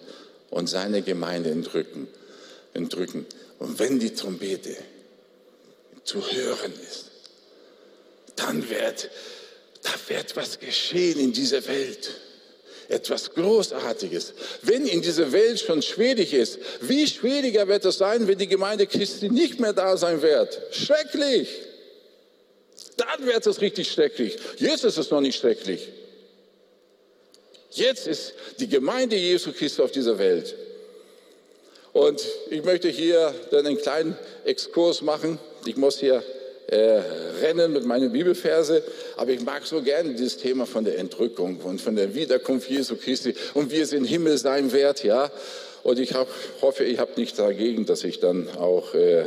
und 0.50 0.68
seine 0.68 1.02
Gemeinde 1.02 1.50
entrücken. 1.50 2.08
entrücken. 2.72 3.26
Und 3.58 3.78
wenn 3.78 3.98
die 3.98 4.14
Trompete 4.14 4.76
zu 6.04 6.20
hören 6.20 6.72
ist, 6.72 7.10
dann 8.36 8.68
wird, 8.68 9.10
da 9.82 9.90
wird 10.08 10.36
was 10.36 10.58
geschehen 10.58 11.18
in 11.18 11.32
dieser 11.32 11.66
Welt. 11.66 12.10
Etwas 12.88 13.32
Großartiges. 13.32 14.34
Wenn 14.62 14.86
in 14.86 15.00
dieser 15.00 15.32
Welt 15.32 15.58
schon 15.60 15.80
schwierig 15.80 16.34
ist, 16.34 16.58
wie 16.82 17.06
schwieriger 17.06 17.66
wird 17.66 17.84
es 17.84 17.98
sein, 17.98 18.26
wenn 18.28 18.38
die 18.38 18.46
Gemeinde 18.46 18.86
Christi 18.86 19.30
nicht 19.30 19.58
mehr 19.58 19.72
da 19.72 19.96
sein 19.96 20.20
wird? 20.20 20.60
Schrecklich. 20.70 21.48
Dann 22.96 23.26
wird 23.26 23.46
es 23.46 23.60
richtig 23.60 23.90
schrecklich. 23.90 24.36
Jetzt 24.58 24.84
ist 24.84 24.98
es 24.98 25.10
noch 25.10 25.20
nicht 25.20 25.38
schrecklich. 25.38 25.88
Jetzt 27.70 28.06
ist 28.06 28.34
die 28.60 28.68
Gemeinde 28.68 29.16
Jesu 29.16 29.52
Christi 29.52 29.82
auf 29.82 29.90
dieser 29.90 30.18
Welt. 30.18 30.54
Und 31.92 32.22
ich 32.50 32.62
möchte 32.64 32.88
hier 32.88 33.34
dann 33.50 33.66
einen 33.66 33.78
kleinen 33.78 34.16
Exkurs 34.44 35.00
machen. 35.00 35.38
Ich 35.64 35.76
muss 35.76 35.98
hier 35.98 36.22
äh, 36.68 37.00
rennen 37.42 37.72
mit 37.72 37.85
meinen 37.85 38.12
Bibelverse, 38.12 38.83
aber 39.16 39.33
ich 39.33 39.40
mag 39.40 39.66
so 39.66 39.83
gerne 39.83 40.14
dieses 40.14 40.38
Thema 40.38 40.66
von 40.66 40.85
der 40.85 40.98
Entrückung 40.98 41.59
und 41.61 41.81
von 41.81 41.96
der 41.96 42.14
Wiederkunft 42.14 42.70
Jesu 42.70 42.96
Christi 42.96 43.35
und 43.55 43.70
wie 43.70 43.81
es 43.81 43.92
im 43.92 44.05
Himmel 44.05 44.38
sein 44.38 44.72
wird, 44.72 45.05
ja. 45.05 45.31
Und 45.83 45.98
ich 45.98 46.14
hab, 46.14 46.29
hoffe, 46.62 46.85
ich 46.85 46.98
habe 46.98 47.12
nichts 47.16 47.37
dagegen, 47.37 47.85
dass 47.85 48.05
ich 48.05 48.18
dann 48.18 48.48
auch 48.57 48.94
äh, 48.94 49.27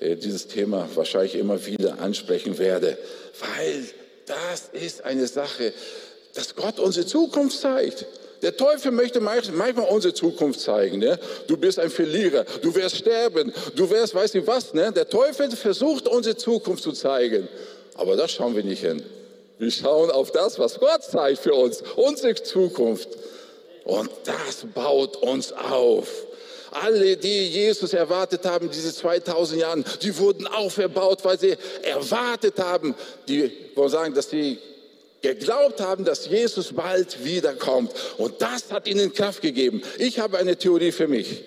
äh, 0.00 0.16
dieses 0.16 0.48
Thema 0.48 0.86
wahrscheinlich 0.94 1.34
immer 1.36 1.64
wieder 1.64 2.00
ansprechen 2.00 2.58
werde, 2.58 2.98
weil 3.40 3.84
das 4.26 4.68
ist 4.72 5.04
eine 5.04 5.26
Sache, 5.26 5.72
dass 6.34 6.54
Gott 6.54 6.78
unsere 6.78 7.06
Zukunft 7.06 7.58
zeigt. 7.58 8.06
Der 8.44 8.54
Teufel 8.54 8.92
möchte 8.92 9.22
manchmal 9.22 9.88
unsere 9.88 10.12
Zukunft 10.12 10.60
zeigen. 10.60 10.98
Ne? 10.98 11.18
Du 11.46 11.56
bist 11.56 11.78
ein 11.78 11.88
Verlierer, 11.88 12.44
du 12.60 12.74
wirst 12.74 12.96
sterben, 12.98 13.54
du 13.74 13.88
wirst, 13.88 14.14
weiß 14.14 14.34
ich 14.34 14.46
was. 14.46 14.74
Ne? 14.74 14.92
Der 14.92 15.08
Teufel 15.08 15.50
versucht 15.50 16.06
unsere 16.06 16.36
Zukunft 16.36 16.82
zu 16.82 16.92
zeigen. 16.92 17.48
Aber 17.94 18.16
da 18.16 18.28
schauen 18.28 18.54
wir 18.54 18.62
nicht 18.62 18.82
hin. 18.82 19.02
Wir 19.58 19.70
schauen 19.70 20.10
auf 20.10 20.30
das, 20.30 20.58
was 20.58 20.78
Gott 20.78 21.02
zeigt 21.02 21.38
für 21.38 21.54
uns, 21.54 21.82
unsere 21.96 22.34
Zukunft. 22.34 23.08
Und 23.84 24.10
das 24.24 24.66
baut 24.74 25.16
uns 25.16 25.50
auf. 25.50 26.08
Alle, 26.70 27.16
die 27.16 27.48
Jesus 27.48 27.94
erwartet 27.94 28.44
haben, 28.44 28.70
diese 28.70 28.92
2000 28.92 29.58
Jahren, 29.58 29.84
die 30.02 30.18
wurden 30.18 30.46
auferbaut, 30.46 31.24
weil 31.24 31.38
sie 31.38 31.56
erwartet 31.82 32.58
haben, 32.58 32.94
die 33.26 33.50
wollen 33.74 33.88
sagen, 33.88 34.12
dass 34.12 34.28
die 34.28 34.58
geglaubt 35.24 35.80
haben, 35.80 36.04
dass 36.04 36.26
Jesus 36.28 36.74
bald 36.74 37.24
wiederkommt. 37.24 37.92
Und 38.18 38.42
das 38.42 38.70
hat 38.70 38.86
ihnen 38.86 39.12
Kraft 39.12 39.40
gegeben. 39.40 39.82
Ich 39.98 40.18
habe 40.18 40.36
eine 40.38 40.56
Theorie 40.56 40.92
für 40.92 41.08
mich. 41.08 41.42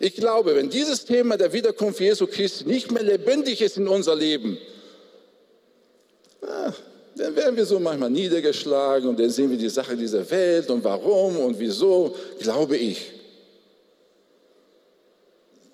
Ich 0.00 0.14
glaube, 0.16 0.56
wenn 0.56 0.70
dieses 0.70 1.04
Thema 1.04 1.36
der 1.36 1.52
Wiederkunft 1.52 2.00
Jesu 2.00 2.26
Christi 2.26 2.64
nicht 2.64 2.90
mehr 2.90 3.02
lebendig 3.02 3.60
ist 3.60 3.76
in 3.76 3.86
unser 3.86 4.16
Leben, 4.16 4.58
ah, 6.40 6.72
dann 7.14 7.36
werden 7.36 7.54
wir 7.54 7.66
so 7.66 7.78
manchmal 7.78 8.10
niedergeschlagen 8.10 9.08
und 9.10 9.20
dann 9.20 9.28
sehen 9.28 9.50
wir 9.50 9.58
die 9.58 9.68
Sache 9.68 9.94
dieser 9.94 10.28
Welt 10.30 10.70
und 10.70 10.82
warum 10.82 11.36
und 11.36 11.58
wieso, 11.58 12.16
glaube 12.40 12.78
ich. 12.78 13.12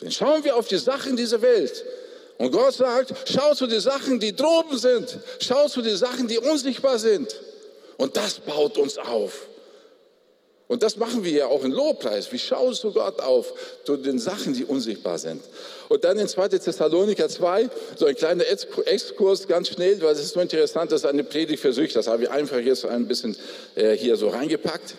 Dann 0.01 0.11
schauen 0.11 0.42
wir 0.44 0.57
auf 0.57 0.66
die 0.66 0.79
Sachen 0.79 1.16
dieser 1.16 1.40
Welt 1.40 1.85
und 2.38 2.53
Gott 2.53 2.74
sagt, 2.74 3.12
schau 3.27 3.53
zu 3.55 3.66
den 3.66 3.81
Sachen, 3.81 4.20
die 4.20 4.35
droben 4.35 4.79
sind. 4.79 5.18
Schau 5.40 5.68
zu 5.68 5.83
den 5.83 5.96
Sachen, 5.96 6.29
die 6.29 6.38
unsichtbar 6.38 6.98
sind. 6.98 7.35
Und 7.96 8.16
das 8.16 8.38
baut 8.38 8.79
uns 8.79 8.96
auf. 8.96 9.48
Und 10.68 10.83
das 10.83 10.96
machen 10.96 11.24
wir 11.24 11.33
ja 11.33 11.46
auch 11.46 11.64
in 11.64 11.72
Lobpreis. 11.72 12.31
Wie 12.31 12.38
schaust 12.38 12.85
du 12.85 12.92
Gott 12.92 13.20
auf 13.20 13.53
zu 13.85 13.96
den 13.96 14.20
Sachen, 14.20 14.53
die 14.53 14.64
unsichtbar 14.64 15.18
sind? 15.18 15.42
Und 15.88 16.05
dann 16.05 16.16
in 16.18 16.29
2. 16.29 16.48
Thessaloniker 16.48 17.29
2, 17.29 17.70
so 17.96 18.07
ein 18.07 18.14
kleiner 18.14 18.44
Exkurs 18.46 19.48
ganz 19.48 19.70
schnell, 19.70 20.01
weil 20.01 20.12
es 20.12 20.20
ist 20.20 20.35
so 20.35 20.40
interessant, 20.40 20.92
das 20.92 21.01
ist 21.01 21.07
eine 21.07 21.24
Predigt 21.24 21.61
für 21.61 21.72
sich. 21.72 21.92
Das 21.92 22.07
habe 22.07 22.24
ich 22.24 22.31
einfach 22.31 22.59
jetzt 22.59 22.85
ein 22.85 23.09
bisschen 23.09 23.35
äh, 23.74 23.96
hier 23.96 24.16
so 24.16 24.29
reingepackt. 24.29 24.94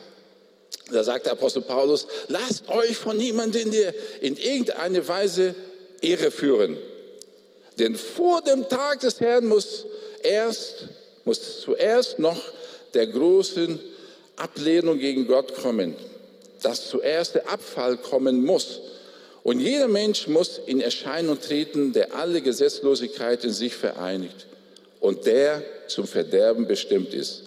Da 0.92 1.04
sagt 1.04 1.28
der 1.28 1.34
Apostel 1.34 1.62
Paulus, 1.62 2.08
lasst 2.28 2.68
euch 2.68 2.98
von 2.98 3.16
niemandem 3.16 3.72
in 4.20 4.36
irgendeine 4.36 5.08
Weise 5.08 5.56
Ehre 6.02 6.32
führen. 6.32 6.78
Denn 7.80 7.96
vor 7.96 8.42
dem 8.42 8.68
Tag 8.68 9.00
des 9.00 9.20
Herrn 9.20 9.46
muss 9.46 9.86
erst, 10.22 10.86
muss 11.24 11.62
zuerst 11.62 12.20
noch 12.20 12.40
der 12.94 13.08
großen 13.08 13.80
Ablehnung 14.36 15.00
gegen 15.00 15.28
Gott 15.28 15.56
kommen, 15.56 15.96
dass 16.62 16.90
zuerst 16.90 17.36
der 17.36 17.50
Abfall 17.50 17.98
kommen 17.98 18.46
muss. 18.46 18.82
Und 19.44 19.62
jeder 19.62 19.88
Mensch 19.88 20.28
muss 20.28 20.60
in 20.66 20.82
Erscheinung 20.82 21.40
treten, 21.40 21.94
der 21.94 22.14
alle 22.16 22.42
Gesetzlosigkeit 22.42 23.44
in 23.46 23.52
sich 23.52 23.74
vereinigt 23.74 24.48
und 25.00 25.26
der 25.26 25.64
zum 25.88 26.06
Verderben 26.06 26.68
bestimmt 26.68 27.14
ist. 27.14 27.44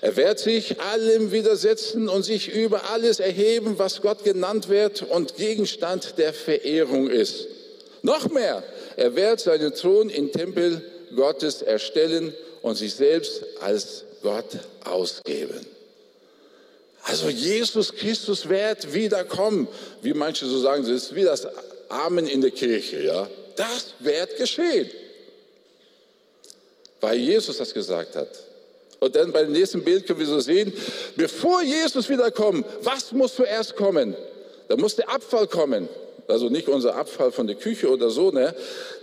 Er 0.00 0.16
wird 0.16 0.40
sich 0.40 0.80
allem 0.80 1.30
widersetzen 1.30 2.08
und 2.08 2.24
sich 2.24 2.52
über 2.52 2.90
alles 2.90 3.20
erheben, 3.20 3.78
was 3.78 4.02
Gott 4.02 4.24
genannt 4.24 4.68
wird 4.68 5.02
und 5.02 5.36
Gegenstand 5.36 6.18
der 6.18 6.32
Verehrung 6.32 7.08
ist. 7.08 7.46
Noch 8.02 8.28
mehr, 8.30 8.64
er 8.96 9.14
wird 9.16 9.40
seinen 9.40 9.74
Thron 9.74 10.10
im 10.10 10.32
Tempel 10.32 10.82
Gottes 11.14 11.62
erstellen 11.62 12.34
und 12.62 12.76
sich 12.76 12.94
selbst 12.94 13.42
als 13.60 14.04
Gott 14.22 14.58
ausgeben. 14.84 15.66
Also 17.04 17.28
Jesus 17.28 17.92
Christus 17.92 18.48
wird 18.48 18.92
wiederkommen. 18.94 19.66
Wie 20.02 20.14
manche 20.14 20.46
so 20.46 20.60
sagen, 20.60 20.82
das 20.82 21.04
ist 21.04 21.14
wie 21.14 21.24
das 21.24 21.46
Amen 21.88 22.26
in 22.26 22.40
der 22.40 22.52
Kirche. 22.52 23.02
Ja? 23.02 23.28
Das 23.56 23.94
wird 23.98 24.36
geschehen. 24.36 24.88
Weil 27.00 27.18
Jesus 27.18 27.58
das 27.58 27.74
gesagt 27.74 28.14
hat. 28.14 28.28
Und 29.00 29.16
dann 29.16 29.32
beim 29.32 29.50
nächsten 29.50 29.82
Bild 29.82 30.06
können 30.06 30.20
wir 30.20 30.26
so 30.26 30.38
sehen, 30.38 30.72
bevor 31.16 31.60
Jesus 31.60 32.08
wiederkommt, 32.08 32.64
was 32.82 33.10
muss 33.10 33.34
zuerst 33.34 33.74
kommen? 33.74 34.16
Da 34.68 34.76
muss 34.76 34.94
der 34.94 35.08
Abfall 35.08 35.48
kommen. 35.48 35.88
Also 36.28 36.48
nicht 36.48 36.68
unser 36.68 36.94
Abfall 36.96 37.32
von 37.32 37.46
der 37.46 37.56
Küche 37.56 37.90
oder 37.90 38.10
so. 38.10 38.30
Ne? 38.30 38.54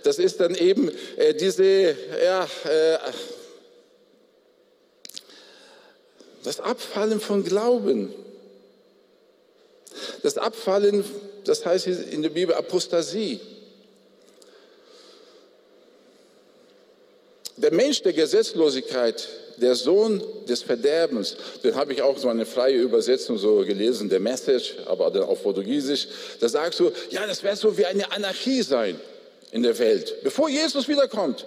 Das 0.04 0.20
ist 0.20 0.40
dann 0.40 0.56
eben 0.56 0.92
äh, 1.18 1.34
diese, 1.34 1.96
ja, 2.24 2.48
äh, 2.64 2.98
das 6.44 6.60
Abfallen 6.60 7.20
von 7.20 7.44
Glauben. 7.44 8.14
Das 10.24 10.38
Abfallen, 10.38 11.04
das 11.44 11.66
heißt 11.66 11.88
in 11.88 12.22
der 12.22 12.30
Bibel 12.30 12.56
Apostasie. 12.56 13.40
Der 17.58 17.74
Mensch 17.74 18.02
der 18.02 18.14
Gesetzlosigkeit, 18.14 19.28
der 19.62 19.76
Sohn 19.76 20.24
des 20.48 20.64
Verderbens, 20.64 21.36
den 21.64 21.76
habe 21.76 21.94
ich 21.94 22.02
auch 22.02 22.18
so 22.18 22.30
eine 22.30 22.46
freie 22.46 22.78
Übersetzung 22.78 23.38
so 23.38 23.58
gelesen, 23.58 24.10
der 24.10 24.20
Message, 24.20 24.76
aber 24.86 25.12
dann 25.12 25.24
auf 25.24 25.44
Portugiesisch. 25.44 26.08
Da 26.40 26.50
sagst 26.50 26.80
du, 26.80 26.92
ja, 27.10 27.26
das 27.28 27.44
wäre 27.44 27.56
so 27.56 27.78
wie 27.78 27.86
eine 27.86 28.12
Anarchie 28.12 28.62
sein 28.62 29.00
in 29.52 29.64
der 29.64 29.78
Welt, 29.80 30.16
bevor 30.24 30.50
Jesus 30.50 30.88
wiederkommt. 30.88 31.46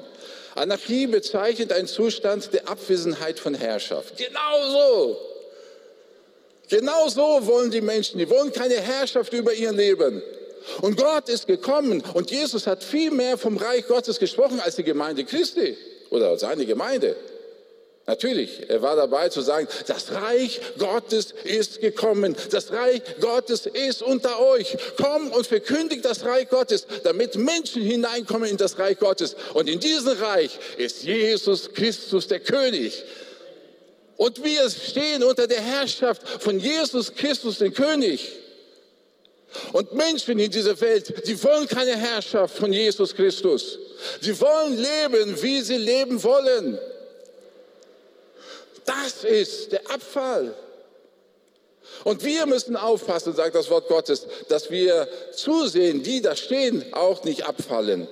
Anarchie 0.55 1.07
bezeichnet 1.07 1.73
einen 1.73 1.89
Zustand 1.89 2.53
der 2.53 2.69
Abwesenheit 2.69 3.39
von 3.39 3.55
Herrschaft. 3.55 4.17
Genau 4.19 4.71
so. 4.71 5.17
Genau 6.69 7.09
so 7.09 7.47
wollen 7.47 7.71
die 7.71 7.81
Menschen. 7.81 8.19
Die 8.19 8.29
wollen 8.29 8.53
keine 8.53 8.81
Herrschaft 8.81 9.33
über 9.33 9.53
ihr 9.53 9.73
Leben. 9.73 10.23
Und 10.81 10.97
Gott 10.97 11.29
ist 11.29 11.47
gekommen 11.47 12.03
und 12.15 12.31
Jesus 12.31 12.67
hat 12.67 12.85
viel 12.85 13.11
mehr 13.11 13.37
vom 13.37 13.57
Reich 13.57 13.87
Gottes 13.87 14.19
gesprochen 14.19 14.61
als 14.61 14.77
die 14.77 14.85
Gemeinde 14.85 15.25
Christi 15.25 15.77
oder 16.11 16.39
seine 16.39 16.67
Gemeinde. 16.67 17.17
Natürlich, 18.07 18.69
er 18.69 18.83
war 18.83 18.97
dabei 18.97 19.29
zu 19.29 19.43
sagen, 19.43 19.69
das 19.87 20.11
Reich 20.11 20.61
Gottes 20.77 21.33
ist 21.45 21.81
gekommen, 21.81 22.35
das 22.51 22.73
Reich 22.73 23.01
Gottes 23.21 23.67
ist 23.67 24.03
unter 24.03 24.41
euch. 24.41 24.77
Komm 24.97 25.31
und 25.31 25.47
verkündigt 25.47 26.05
das 26.05 26.25
Reich 26.25 26.49
Gottes, 26.49 26.87
damit 27.05 27.37
Menschen 27.37 27.81
hineinkommen 27.83 28.51
in 28.51 28.57
das 28.57 28.77
Reich 28.79 28.99
Gottes. 28.99 29.37
Und 29.55 29.69
in 29.69 29.79
diesem 29.79 30.19
Reich 30.21 30.59
ist 30.79 31.05
Jesus 31.05 31.73
Christus 31.73 32.27
der 32.27 32.41
König. 32.41 33.05
Und 34.17 34.43
wir 34.43 34.69
stehen 34.69 35.23
unter 35.23 35.47
der 35.47 35.61
Herrschaft 35.61 36.23
von 36.41 36.59
Jesus 36.59 37.15
Christus, 37.15 37.59
dem 37.59 37.73
König. 37.73 38.33
Und 39.73 39.93
Menschen 39.93 40.41
in 40.41 40.51
dieser 40.51 40.81
Welt, 40.81 41.27
die 41.29 41.41
wollen 41.45 41.69
keine 41.69 41.97
Herrschaft 41.97 42.57
von 42.57 42.73
Jesus 42.73 43.15
Christus. 43.15 43.79
Sie 44.21 44.39
wollen 44.41 44.77
leben, 44.77 45.41
wie 45.41 45.61
sie 45.61 45.77
leben 45.77 46.21
wollen. 46.25 46.79
Das 48.85 49.25
ist 49.25 49.73
der 49.73 49.91
Abfall. 49.91 50.55
Und 52.05 52.25
wir 52.25 52.47
müssen 52.47 52.77
aufpassen, 52.77 53.35
sagt 53.35 53.55
das 53.55 53.71
Wort 53.71 53.89
Gottes, 53.89 54.27
dass 54.49 54.71
wir 54.71 55.09
zusehen, 55.33 56.03
die 56.03 56.21
da 56.21 56.37
stehen, 56.37 56.85
auch 56.93 57.25
nicht 57.25 57.47
abfallen. 57.47 58.09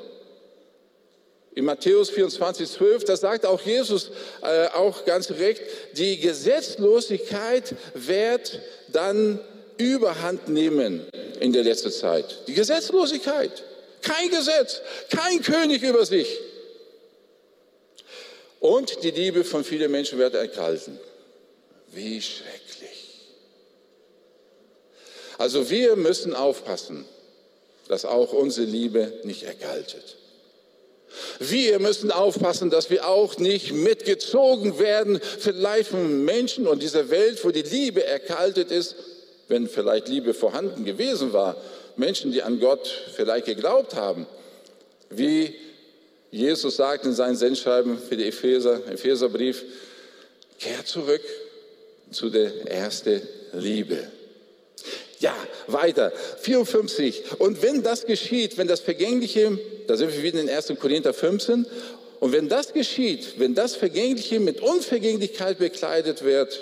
In 1.55 1.65
Matthäus 1.65 2.11
24, 2.11 2.71
12, 2.71 3.05
da 3.05 3.17
sagt 3.17 3.45
auch 3.45 3.61
Jesus 3.61 4.11
äh, 4.43 4.69
auch 4.69 5.05
ganz 5.05 5.31
recht, 5.33 5.63
die 5.95 6.21
Gesetzlosigkeit 6.21 7.75
wird 7.95 8.61
dann 8.89 9.41
überhand 9.77 10.49
nehmen 10.49 11.07
in 11.41 11.53
der 11.53 11.65
letzten 11.65 11.91
Zeit. 11.91 12.47
Die 12.47 12.55
Gesetzlosigkeit. 12.55 13.65
Kein 14.03 14.31
Gesetz, 14.31 14.81
kein 15.11 15.43
König 15.43 15.83
über 15.83 16.07
sich. 16.07 16.39
Und 18.61 19.03
die 19.03 19.11
Liebe 19.11 19.42
von 19.42 19.64
vielen 19.64 19.90
Menschen 19.90 20.18
wird 20.18 20.35
erkalten. 20.35 20.99
Wie 21.92 22.20
schrecklich. 22.20 23.01
Also 25.38 25.70
wir 25.70 25.96
müssen 25.96 26.35
aufpassen, 26.35 27.07
dass 27.88 28.05
auch 28.05 28.33
unsere 28.35 28.66
Liebe 28.66 29.20
nicht 29.25 29.44
erkaltet. 29.44 30.16
Wir 31.38 31.79
müssen 31.81 32.12
aufpassen, 32.12 32.70
dass 32.70 32.90
wir 32.90 33.09
auch 33.09 33.38
nicht 33.38 33.73
mitgezogen 33.73 34.79
werden, 34.79 35.20
vielleicht 35.20 35.90
von 35.90 36.25
Menschen 36.25 36.68
und 36.68 36.83
dieser 36.83 37.11
Welt, 37.11 37.44
wo 37.44 37.51
die 37.51 37.62
Liebe 37.62 38.05
erkaltet 38.05 38.70
ist, 38.70 38.94
wenn 39.49 39.68
vielleicht 39.68 40.09
Liebe 40.09 40.35
vorhanden 40.35 40.85
gewesen 40.85 41.33
war. 41.33 41.57
Menschen, 41.96 42.31
die 42.31 42.42
an 42.42 42.61
Gott 42.61 42.87
vielleicht 43.16 43.46
geglaubt 43.46 43.94
haben, 43.94 44.27
wie 45.09 45.55
Jesus 46.31 46.77
sagt 46.77 47.05
in 47.07 47.12
seinen 47.12 47.37
Sendschreiben 47.37 47.99
für 47.99 48.16
die 48.16 48.29
Epheser, 48.29 48.87
Epheserbrief, 48.87 49.64
kehr 50.59 50.85
zurück 50.85 51.23
zu 52.11 52.31
der 52.31 52.69
ersten 52.71 53.21
Liebe. 53.53 53.99
Ja, 55.19 55.35
weiter. 55.66 56.12
54. 56.40 57.40
Und 57.40 57.62
wenn 57.62 57.83
das 57.83 58.07
geschieht, 58.07 58.57
wenn 58.59 58.69
das 58.69 58.81
Vergängliche, 58.81 59.59
da 59.87 59.97
sind 59.97 60.14
wir 60.14 60.23
wieder 60.23 60.40
in 60.40 60.49
1. 60.49 60.73
Korinther 60.81 61.12
15, 61.12 61.66
und 62.21 62.33
wenn 62.33 62.49
das 62.49 62.73
geschieht, 62.73 63.38
wenn 63.38 63.55
das 63.55 63.77
Vergängliche 63.77 64.40
mit 64.40 64.61
Unvergänglichkeit 64.61 65.59
bekleidet 65.59 66.23
wird 66.23 66.61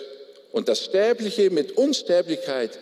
und 0.52 0.68
das 0.68 0.84
Sterbliche 0.84 1.50
mit 1.50 1.76
Unsterblichkeit, 1.76 2.78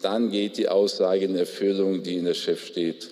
dann 0.00 0.30
geht 0.30 0.56
die 0.56 0.68
Aussage 0.68 1.24
in 1.24 1.36
Erfüllung, 1.36 2.02
die 2.02 2.16
in 2.16 2.24
der 2.24 2.34
Schrift 2.34 2.68
steht. 2.68 3.08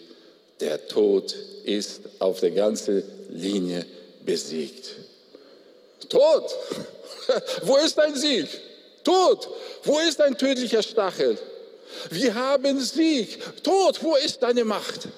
Der 0.60 0.88
Tod 0.88 1.34
ist 1.64 2.00
auf 2.18 2.40
der 2.40 2.52
ganzen 2.52 3.02
Linie 3.28 3.86
besiegt. 4.24 4.94
Tod, 6.08 6.44
wo 7.62 7.76
ist 7.76 7.96
dein 7.96 8.14
Sieg? 8.14 8.48
Tod, 9.04 9.48
wo 9.84 9.98
ist 10.00 10.18
dein 10.18 10.36
tödlicher 10.36 10.82
Stachel? 10.82 11.38
Wir 12.10 12.34
haben 12.34 12.80
Sieg. 12.80 13.38
Tod, 13.62 14.02
wo 14.02 14.16
ist 14.16 14.42
deine 14.42 14.64
Macht? 14.64 15.08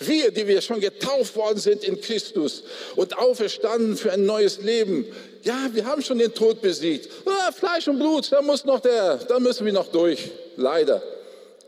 Wir, 0.00 0.32
die 0.32 0.46
wir 0.46 0.60
schon 0.60 0.80
getauft 0.80 1.36
worden 1.36 1.58
sind 1.58 1.84
in 1.84 2.00
Christus 2.00 2.64
und 2.96 3.16
auferstanden 3.16 3.96
für 3.96 4.12
ein 4.12 4.26
neues 4.26 4.58
Leben, 4.60 5.06
ja, 5.42 5.68
wir 5.72 5.86
haben 5.86 6.02
schon 6.02 6.18
den 6.18 6.34
Tod 6.34 6.60
besiegt. 6.60 7.08
Ah, 7.26 7.52
Fleisch 7.52 7.86
und 7.86 7.98
Blut, 7.98 8.30
da 8.32 8.42
muss 8.42 8.64
noch 8.64 8.80
der, 8.80 9.16
da 9.16 9.38
müssen 9.38 9.64
wir 9.64 9.72
noch 9.72 9.88
durch. 9.88 10.30
Leider. 10.56 11.02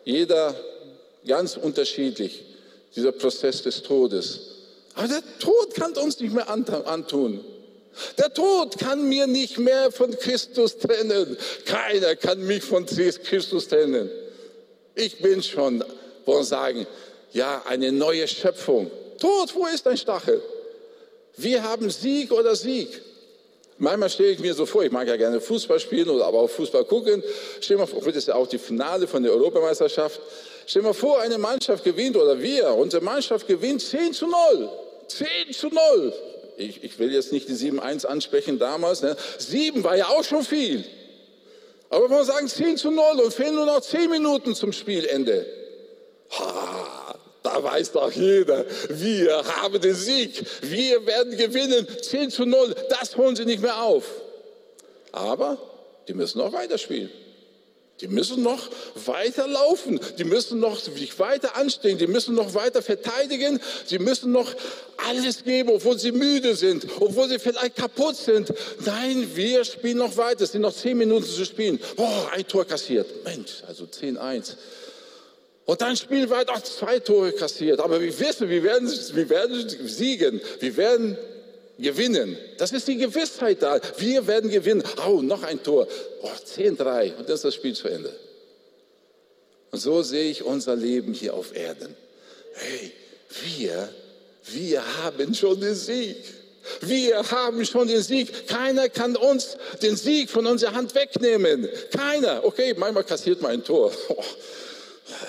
Jeder 0.05 0.55
ganz 1.27 1.57
unterschiedlich, 1.57 2.45
dieser 2.95 3.13
Prozess 3.13 3.63
des 3.63 3.83
Todes. 3.83 4.41
Aber 4.95 5.09
der 5.09 5.23
Tod 5.39 5.75
kann 5.75 5.93
uns 5.95 6.19
nicht 6.21 6.33
mehr 6.33 6.49
antun. 6.49 7.45
Der 8.19 8.33
Tod 8.33 8.79
kann 8.79 9.09
mir 9.09 9.27
nicht 9.27 9.59
mehr 9.59 9.91
von 9.91 10.17
Christus 10.19 10.79
trennen. 10.79 11.37
Keiner 11.65 12.17
kann 12.17 12.45
mich 12.47 12.63
von 12.63 12.87
Christus 12.87 13.69
trennen. 13.69 14.11
Ich 14.95 15.19
bin 15.19 15.43
schon, 15.43 15.85
wollen 16.25 16.45
sagen, 16.45 16.87
ja, 17.33 17.63
eine 17.67 17.93
neue 17.93 18.27
Schöpfung. 18.29 18.91
Tod, 19.19 19.55
wo 19.55 19.67
ist 19.67 19.85
dein 19.87 19.97
Stachel? 19.97 20.43
Wir 21.37 21.63
haben 21.63 21.91
Sieg 21.91 22.33
oder 22.33 22.57
Sieg. 22.57 23.03
Manchmal 23.79 24.09
stelle 24.09 24.31
ich 24.31 24.39
mir 24.39 24.55
so 24.55 24.65
vor, 24.65 24.85
ich 24.85 24.91
mag 24.91 25.07
ja 25.07 25.17
gerne 25.17 25.39
Fußball 25.39 25.79
spielen 25.79 26.09
oder 26.09 26.25
aber 26.25 26.41
auch 26.41 26.49
Fußball 26.49 26.85
gucken. 26.85 27.23
Stell 27.61 27.77
mal 27.77 27.87
vor, 27.87 28.01
das 28.01 28.17
ist 28.17 28.29
ja 28.29 28.35
auch 28.35 28.47
die 28.47 28.59
Finale 28.59 29.07
von 29.07 29.23
der 29.23 29.33
Europameisterschaft. 29.33 30.19
Stell 30.67 30.83
mal 30.83 30.95
vor, 30.95 31.21
eine 31.21 31.39
Mannschaft 31.39 31.85
gewinnt 31.85 32.17
oder 32.17 32.41
wir, 32.41 32.75
unsere 32.75 33.03
Mannschaft 33.03 33.47
gewinnt 33.47 33.81
10 33.83 34.13
zu 34.13 34.27
0. 34.27 34.69
10 35.07 35.27
zu 35.53 35.69
0. 35.69 36.13
Ich, 36.57 36.83
ich 36.83 36.99
will 36.99 37.13
jetzt 37.13 37.33
nicht 37.33 37.49
die 37.49 37.55
7-1 37.55 38.07
ansprechen 38.07 38.59
damals. 38.59 39.03
Ne? 39.03 39.17
7 39.39 39.85
war 39.85 39.97
ja 39.97 40.09
auch 40.09 40.25
schon 40.25 40.43
viel. 40.43 40.85
Aber 41.89 42.11
wir 42.11 42.25
sagen 42.25 42.49
10 42.49 42.79
zu 42.79 42.91
0 42.91 43.21
und 43.21 43.33
fehlen 43.33 43.55
nur 43.55 43.67
noch 43.67 43.81
10 43.81 44.11
Minuten 44.11 44.57
zum 44.57 44.73
Spielende. 44.73 45.47
Ha, 46.31 47.15
da 47.45 47.63
weiß 47.63 47.93
doch 47.93 48.11
jeder, 48.11 48.65
wir 48.89 49.45
haben 49.45 49.81
den 49.81 49.95
Sieg. 49.95 50.45
Wir 50.63 51.07
werden 51.07 51.37
gewinnen. 51.37 51.87
10 52.03 52.31
zu 52.31 52.45
0, 52.45 52.75
das 52.91 53.17
holen 53.17 53.37
sie 53.37 53.45
nicht 53.45 53.63
mehr 53.63 53.81
auf. 53.81 54.05
Aber 55.13 55.59
die 56.09 56.15
müssen 56.15 56.41
auch 56.41 56.53
weiterspielen. 56.53 57.11
Die 58.01 58.09
müssen 58.09 58.43
noch 58.43 58.69
weiter 59.07 59.47
laufen, 59.47 59.99
die 60.19 60.25
müssen 60.25 60.61
noch 60.61 60.79
sich 60.79 61.19
weiter 61.19 61.57
anstrengen, 61.57 61.97
die 61.97 62.07
müssen 62.07 62.35
noch 62.35 62.53
weiter 62.53 62.83
verteidigen, 62.83 63.59
sie 63.87 63.99
müssen 63.99 64.33
noch 64.33 64.55
alles 65.09 65.45
geben, 65.45 65.71
obwohl 65.71 65.99
sie 65.99 66.13
müde 66.13 66.55
sind, 66.57 66.87
obwohl 67.01 67.29
sie 67.29 67.39
vielleicht 67.39 67.77
kaputt 67.77 68.17
sind. 68.17 68.53
Nein, 68.85 69.31
wir 69.35 69.65
spielen 69.65 69.99
noch 69.99 70.17
weiter, 70.19 70.45
es 70.45 70.53
sind 70.53 70.61
noch 70.61 70.75
zehn 70.75 70.99
Minuten 70.99 71.25
zu 71.25 71.45
spielen. 71.47 71.81
Boah, 71.97 72.31
ein 72.35 72.47
Tor 72.47 72.67
kassiert. 72.67 73.25
Mensch, 73.25 73.63
also 73.67 73.85
10-1. 73.85 74.57
Und 75.67 75.81
dann 75.81 75.97
spielen 75.97 76.31
wir 76.31 76.49
auch 76.49 76.63
zwei 76.63 77.01
Tore 77.01 77.33
kassiert. 77.33 77.81
Aber 77.81 78.01
wir 78.01 78.19
wissen, 78.21 78.49
wir 78.49 78.63
werden, 78.63 78.89
wir 78.89 79.29
werden 79.29 79.69
siegen, 79.89 80.41
wir 80.61 80.77
werden 80.77 81.19
gewinnen. 81.79 82.37
Das 82.59 82.73
ist 82.73 82.89
die 82.89 82.97
Gewissheit 82.97 83.63
da. 83.63 83.81
Wir 83.99 84.27
werden 84.27 84.51
gewinnen. 84.51 84.83
Oh, 85.07 85.21
noch 85.23 85.43
ein 85.43 85.63
Tor. 85.63 85.87
Oh, 86.23 86.29
10-3 86.29 87.17
und 87.17 87.29
dann 87.29 87.35
ist 87.35 87.45
das 87.45 87.55
Spiel 87.55 87.75
zu 87.75 87.89
Ende. 87.89 88.15
Und 89.71 89.79
so 89.79 90.03
sehe 90.03 90.31
ich 90.31 90.43
unser 90.43 90.77
Leben 90.77 91.13
hier 91.13 91.35
auf 91.35 91.55
Erden. 91.55 91.95
Hey, 92.55 92.93
wir, 93.45 93.89
wir 94.53 95.03
haben 95.03 95.35
schon 95.35 95.61
den 95.61 95.75
Sieg. 95.75 96.17
Wir 96.81 97.31
haben 97.31 97.65
schon 97.65 97.87
den 97.87 98.03
Sieg. 98.03 98.49
Keiner 98.49 98.89
kann 98.89 99.17
uns 99.17 99.57
den 99.83 99.97
Sieg 99.97 100.31
von 100.31 100.47
unserer 100.47 100.75
Hand 100.75 100.95
wegnehmen. 100.95 101.69
Keiner. 101.97 102.45
Okay, 102.45 102.75
manchmal 102.77 103.05
kassiert 103.05 103.41
man 103.43 103.53
ein 103.53 103.65
Tor. 103.65 103.93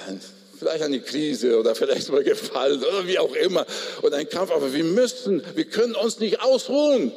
Oh 0.10 0.37
vielleicht 0.58 0.84
eine 0.84 1.00
Krise 1.00 1.60
oder 1.60 1.76
vielleicht 1.76 2.10
mal 2.10 2.24
gefallen 2.24 2.84
oder 2.84 3.08
wie 3.08 3.20
auch 3.20 3.34
immer 3.36 3.66
und 4.02 4.14
ein 4.14 4.28
Kampf. 4.28 4.52
Aber 4.52 4.74
wir 4.74 4.84
müssen, 4.84 5.44
wir 5.56 5.66
können 5.66 5.96
uns 5.96 6.20
nicht 6.20 6.42
ausruhen. 6.42 7.12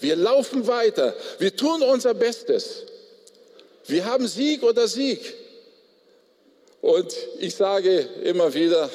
Wir 0.00 0.16
laufen 0.16 0.66
weiter. 0.66 1.14
Wir 1.38 1.54
tun 1.54 1.82
unser 1.82 2.14
Bestes. 2.14 2.84
Wir 3.86 4.04
haben 4.06 4.26
Sieg 4.26 4.62
oder 4.62 4.88
Sieg. 4.88 5.34
Und 6.80 7.14
ich 7.38 7.54
sage 7.54 8.06
immer 8.24 8.52
wieder, 8.54 8.90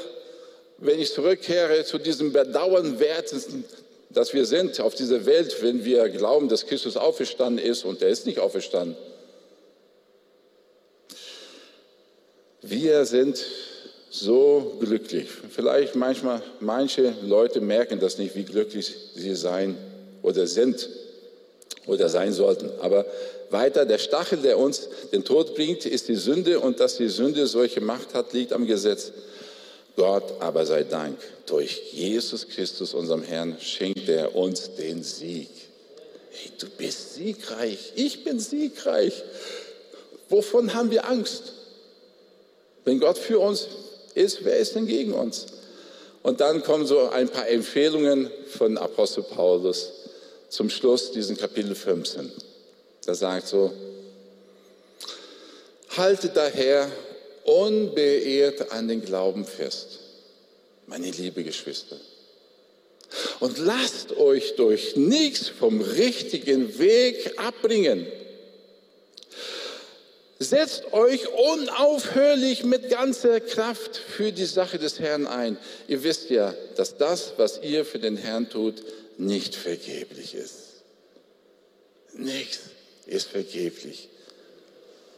wenn 0.78 1.00
ich 1.00 1.14
zurückkehre 1.14 1.84
zu 1.86 1.98
diesem 1.98 2.32
bedauernwertesten, 2.32 3.66
dass 4.10 4.34
wir 4.34 4.46
sind 4.46 4.80
auf 4.80 4.96
dieser 4.96 5.26
Welt, 5.26 5.62
wenn 5.62 5.86
wir 5.86 6.10
glauben, 6.10 6.50
dass 6.50 6.66
Christus 6.66 6.98
auferstanden 6.98 7.64
ist 7.64 7.86
und 7.86 8.02
er 8.02 8.10
ist 8.10 8.26
nicht 8.26 8.40
auferstanden, 8.40 8.96
Wir 12.70 13.04
sind 13.06 13.44
so 14.12 14.78
glücklich. 14.80 15.28
Vielleicht 15.50 15.96
manchmal, 15.96 16.44
manche 16.60 17.16
Leute 17.24 17.62
merken 17.62 18.00
das 18.00 18.20
nicht, 18.20 18.36
wie 18.36 18.44
glücklich 18.44 18.94
sie 19.16 19.34
sein 19.34 19.76
oder 20.22 20.46
sind 20.46 20.88
oder 21.88 22.10
sein 22.10 22.32
sollten. 22.32 22.70
Aber 22.80 23.08
weiter, 23.50 23.88
der 23.88 23.98
Stachel, 23.98 24.38
der 24.38 24.60
uns 24.60 24.88
den 25.12 25.24
Tod 25.24 25.56
bringt, 25.56 25.88
ist 25.88 26.10
die 26.10 26.16
Sünde 26.16 26.60
und 26.60 26.80
dass 26.80 26.98
die 26.98 27.10
Sünde 27.10 27.48
solche 27.48 27.82
Macht 27.82 28.14
hat, 28.14 28.34
liegt 28.34 28.54
am 28.54 28.68
Gesetz. 28.68 29.14
Gott 29.96 30.40
aber 30.40 30.68
sei 30.68 30.84
Dank, 30.84 31.18
durch 31.48 31.92
Jesus 31.92 32.48
Christus, 32.48 32.94
unserem 32.94 33.24
Herrn, 33.24 33.58
schenkt 33.60 34.08
er 34.08 34.36
uns 34.36 34.76
den 34.76 35.02
Sieg. 35.02 35.50
Hey, 36.30 36.52
du 36.60 36.68
bist 36.78 37.16
siegreich, 37.16 37.94
ich 37.96 38.24
bin 38.24 38.40
siegreich. 38.40 39.24
Wovon 40.30 40.76
haben 40.76 40.92
wir 40.92 41.10
Angst? 41.10 41.54
Wenn 42.86 43.00
Gott 43.00 43.18
für 43.18 43.40
uns 43.40 43.68
ist, 44.16 44.44
wer 44.44 44.58
ist 44.58 44.76
denn 44.76 44.88
gegen 44.88 45.14
uns? 45.14 45.48
Und 46.24 46.42
dann 46.42 46.64
kommen 46.64 46.86
so 46.86 47.10
ein 47.10 47.30
paar 47.30 47.48
Empfehlungen 47.48 48.30
von 48.58 48.78
Apostel 48.78 49.24
Paulus 49.24 49.92
zum 50.50 50.70
Schluss 50.70 51.12
diesen 51.12 51.38
Kapitel 51.38 51.76
15. 51.76 52.32
Da 53.06 53.16
sagt 53.16 53.48
so, 53.48 53.72
haltet 55.96 56.36
daher 56.36 56.92
unbeirrt 57.44 58.72
an 58.72 58.88
den 58.88 59.04
Glauben 59.04 59.46
fest, 59.46 60.00
meine 60.88 61.10
liebe 61.10 61.44
Geschwister. 61.44 61.98
Und 63.40 63.58
lasst 63.58 64.16
euch 64.18 64.56
durch 64.56 64.96
nichts 64.96 65.48
vom 65.48 65.82
richtigen 65.82 66.78
Weg 66.78 67.34
abbringen. 67.38 68.06
Setzt 70.42 70.94
euch 70.94 71.28
unaufhörlich 71.28 72.64
mit 72.64 72.90
ganzer 72.90 73.42
Kraft 73.42 73.98
für 73.98 74.32
die 74.32 74.46
Sache 74.46 74.80
des 74.80 75.00
Herrn 75.00 75.28
ein. 75.28 75.58
Ihr 75.90 76.02
wisst 76.04 76.30
ja, 76.30 76.56
dass 76.78 76.96
das, 76.96 77.34
was 77.36 77.60
ihr 77.62 77.84
für 77.84 78.00
den 78.00 78.16
Herrn 78.16 78.50
tut, 78.50 78.82
nicht 79.18 79.54
vergeblich 79.54 80.34
ist. 80.36 80.84
Nichts 82.14 82.62
ist 83.06 83.28
vergeblich. 83.28 84.08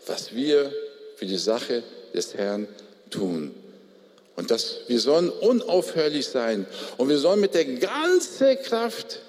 Was 0.08 0.34
wir 0.34 0.74
für 1.18 1.28
die 1.28 1.38
Sache 1.38 1.84
des 2.16 2.34
Herrn 2.34 2.68
tun. 3.12 3.54
Und 4.36 4.50
das, 4.50 4.78
wir 4.88 5.00
sollen 5.00 5.30
unaufhörlich 5.30 6.26
sein. 6.26 6.66
Und 6.98 7.10
wir 7.10 7.20
sollen 7.20 7.42
mit 7.42 7.54
der 7.54 7.66
ganzen 7.66 8.58
Kraft 8.64 9.20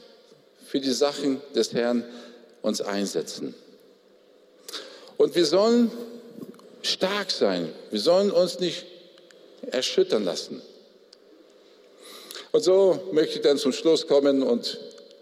für 0.66 0.80
die 0.80 0.92
Sachen 0.92 1.42
des 1.54 1.74
Herrn 1.74 2.02
uns 2.62 2.80
einsetzen. 2.80 3.54
Und 5.22 5.36
wir 5.36 5.46
sollen 5.46 5.88
stark 6.82 7.30
sein. 7.30 7.68
Wir 7.92 8.00
sollen 8.00 8.32
uns 8.32 8.58
nicht 8.58 8.84
erschüttern 9.70 10.24
lassen. 10.24 10.60
Und 12.50 12.64
so 12.64 12.98
möchte 13.12 13.36
ich 13.36 13.42
dann 13.42 13.56
zum 13.56 13.70
Schluss 13.70 14.08
kommen 14.08 14.42
und 14.42 14.80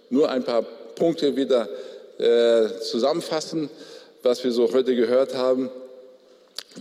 nur 0.08 0.30
ein 0.30 0.42
paar 0.42 0.62
Punkte 0.62 1.36
wieder 1.36 1.68
äh, 2.16 2.80
zusammenfassen, 2.80 3.68
was 4.22 4.42
wir 4.42 4.52
so 4.52 4.72
heute 4.72 4.96
gehört 4.96 5.34
haben. 5.34 5.68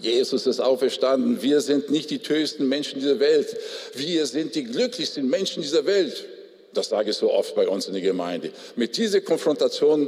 Jesus 0.02 0.48
ist 0.48 0.62
auferstanden. 0.62 1.42
Wir 1.42 1.60
sind 1.60 1.92
nicht 1.92 2.12
die 2.12 2.20
tösten 2.20 2.70
Menschen 2.70 3.02
dieser 3.02 3.20
Welt. 3.20 3.54
Wir 3.96 4.26
sind 4.28 4.56
die 4.56 4.64
glücklichsten 4.64 5.30
Menschen 5.30 5.62
dieser 5.62 5.86
Welt. 5.86 6.24
Das 6.74 6.88
sage 6.88 7.10
ich 7.10 7.18
so 7.18 7.30
oft 7.34 7.54
bei 7.54 7.68
uns 7.68 7.88
in 7.88 7.94
der 7.94 8.02
Gemeinde. 8.02 8.52
Mit 8.78 8.96
dieser 8.96 9.20
Konfrontation 9.20 10.08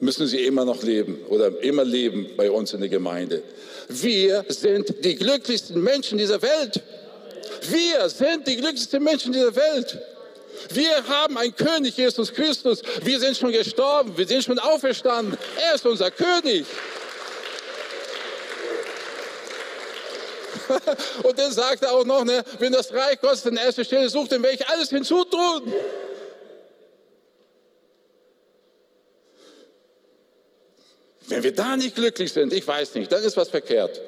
müssen 0.00 0.26
sie 0.26 0.44
immer 0.44 0.64
noch 0.64 0.82
leben 0.82 1.18
oder 1.28 1.62
immer 1.62 1.84
leben 1.84 2.30
bei 2.36 2.50
uns 2.50 2.72
in 2.72 2.80
der 2.80 2.88
Gemeinde. 2.88 3.42
Wir 3.88 4.44
sind 4.48 5.04
die 5.04 5.16
glücklichsten 5.16 5.82
Menschen 5.82 6.18
dieser 6.18 6.40
Welt. 6.42 6.82
Wir 7.70 8.08
sind 8.08 8.46
die 8.46 8.56
glücklichsten 8.56 9.02
Menschen 9.02 9.32
dieser 9.32 9.54
Welt. 9.54 9.98
Wir 10.70 11.06
haben 11.08 11.36
einen 11.38 11.54
König, 11.54 11.96
Jesus 11.96 12.32
Christus. 12.32 12.82
Wir 13.02 13.18
sind 13.18 13.36
schon 13.36 13.52
gestorben, 13.52 14.16
wir 14.16 14.26
sind 14.26 14.44
schon 14.44 14.58
auferstanden. 14.58 15.36
Er 15.56 15.74
ist 15.74 15.86
unser 15.86 16.10
König. 16.10 16.66
Und 21.22 21.38
dann 21.38 21.52
sagt 21.52 21.82
er 21.82 21.92
auch 21.92 22.04
noch, 22.04 22.24
ne, 22.24 22.42
wenn 22.58 22.72
das 22.72 22.92
Reich 22.92 23.20
Gottes 23.20 23.46
an 23.46 23.56
erster 23.56 23.84
Stelle 23.84 24.08
sucht, 24.08 24.32
dann 24.32 24.42
werde 24.42 24.56
ich 24.56 24.68
alles 24.68 24.90
hinzutun. 24.90 25.72
Wenn 31.38 31.44
wir 31.44 31.54
da 31.54 31.76
nicht 31.76 31.94
glücklich 31.94 32.32
sind, 32.32 32.52
ich 32.52 32.66
weiß 32.66 32.96
nicht, 32.96 33.12
dann 33.12 33.22
ist 33.22 33.36
was 33.36 33.48
verkehrt. 33.48 34.00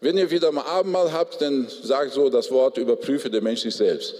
Wenn 0.00 0.18
ihr 0.18 0.28
wieder 0.28 0.50
mal 0.50 0.64
Abendmahl 0.64 1.12
habt, 1.12 1.40
dann 1.40 1.68
sagt 1.84 2.14
so 2.14 2.28
das 2.28 2.50
Wort, 2.50 2.78
überprüfe 2.78 3.30
der 3.30 3.40
Mensch 3.40 3.60
sich 3.60 3.76
selbst. 3.76 4.16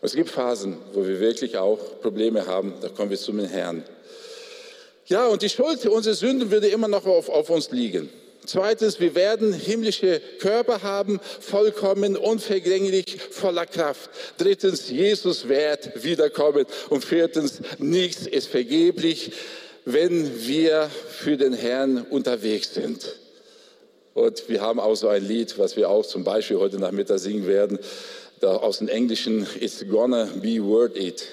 Es 0.00 0.14
gibt 0.14 0.30
Phasen, 0.30 0.78
wo 0.94 1.06
wir 1.06 1.20
wirklich 1.20 1.58
auch 1.58 1.78
Probleme 2.00 2.46
haben, 2.46 2.72
da 2.80 2.88
kommen 2.88 3.10
wir 3.10 3.18
zum 3.18 3.40
Herrn. 3.40 3.84
Ja, 5.04 5.26
und 5.26 5.42
die 5.42 5.50
Schuld, 5.50 5.84
unsere 5.84 6.14
Sünden 6.14 6.50
würde 6.50 6.68
immer 6.68 6.88
noch 6.88 7.04
auf, 7.04 7.28
auf 7.28 7.50
uns 7.50 7.72
liegen. 7.72 8.08
Zweitens, 8.44 8.98
wir 8.98 9.14
werden 9.14 9.52
himmlische 9.52 10.20
Körper 10.40 10.82
haben, 10.82 11.20
vollkommen, 11.40 12.16
unvergänglich, 12.16 13.20
voller 13.30 13.66
Kraft. 13.66 14.10
Drittens, 14.36 14.90
Jesus 14.90 15.48
wird 15.48 16.02
wiederkommen. 16.02 16.66
Und 16.88 17.04
viertens, 17.04 17.60
nichts 17.78 18.26
ist 18.26 18.48
vergeblich, 18.48 19.32
wenn 19.84 20.44
wir 20.46 20.90
für 21.08 21.36
den 21.36 21.52
Herrn 21.52 22.04
unterwegs 22.10 22.74
sind. 22.74 23.16
Und 24.14 24.48
wir 24.48 24.60
haben 24.60 24.80
auch 24.80 24.94
so 24.96 25.08
ein 25.08 25.26
Lied, 25.26 25.56
was 25.58 25.76
wir 25.76 25.88
auch 25.88 26.04
zum 26.04 26.24
Beispiel 26.24 26.58
heute 26.58 26.78
Nachmittag 26.78 27.20
singen 27.20 27.46
werden, 27.46 27.78
aus 28.40 28.78
dem 28.78 28.88
Englischen, 28.88 29.46
It's 29.60 29.84
gonna 29.88 30.28
be 30.42 30.62
worth 30.62 30.96
it. 30.96 31.28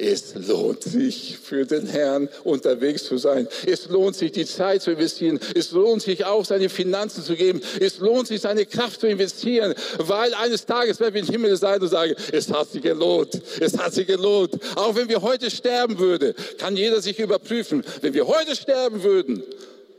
Es 0.00 0.34
lohnt 0.34 0.82
sich 0.82 1.38
für 1.42 1.66
den 1.66 1.86
Herrn 1.86 2.28
unterwegs 2.42 3.04
zu 3.04 3.18
sein. 3.18 3.46
Es 3.66 3.86
lohnt 3.88 4.16
sich, 4.16 4.32
die 4.32 4.46
Zeit 4.46 4.82
zu 4.82 4.92
investieren. 4.92 5.38
Es 5.54 5.72
lohnt 5.72 6.02
sich 6.02 6.24
auch, 6.24 6.44
seine 6.44 6.70
Finanzen 6.70 7.22
zu 7.22 7.36
geben. 7.36 7.60
Es 7.78 7.98
lohnt 7.98 8.26
sich, 8.26 8.40
seine 8.40 8.64
Kraft 8.64 9.00
zu 9.00 9.06
investieren, 9.06 9.74
weil 9.98 10.32
eines 10.34 10.64
Tages 10.64 11.00
werden 11.00 11.14
wir 11.14 11.20
im 11.20 11.28
Himmel 11.28 11.56
sein 11.56 11.82
und 11.82 11.88
sagen, 11.88 12.14
es 12.32 12.50
hat 12.50 12.70
sich 12.70 12.82
gelohnt. 12.82 13.40
Es 13.60 13.76
hat 13.76 13.92
sich 13.92 14.06
gelohnt. 14.06 14.58
Auch 14.76 14.94
wenn 14.94 15.08
wir 15.08 15.20
heute 15.20 15.50
sterben 15.50 15.98
würden, 15.98 16.34
kann 16.56 16.76
jeder 16.76 17.02
sich 17.02 17.18
überprüfen. 17.18 17.84
Wenn 18.00 18.14
wir 18.14 18.26
heute 18.26 18.56
sterben 18.56 19.02
würden, 19.02 19.42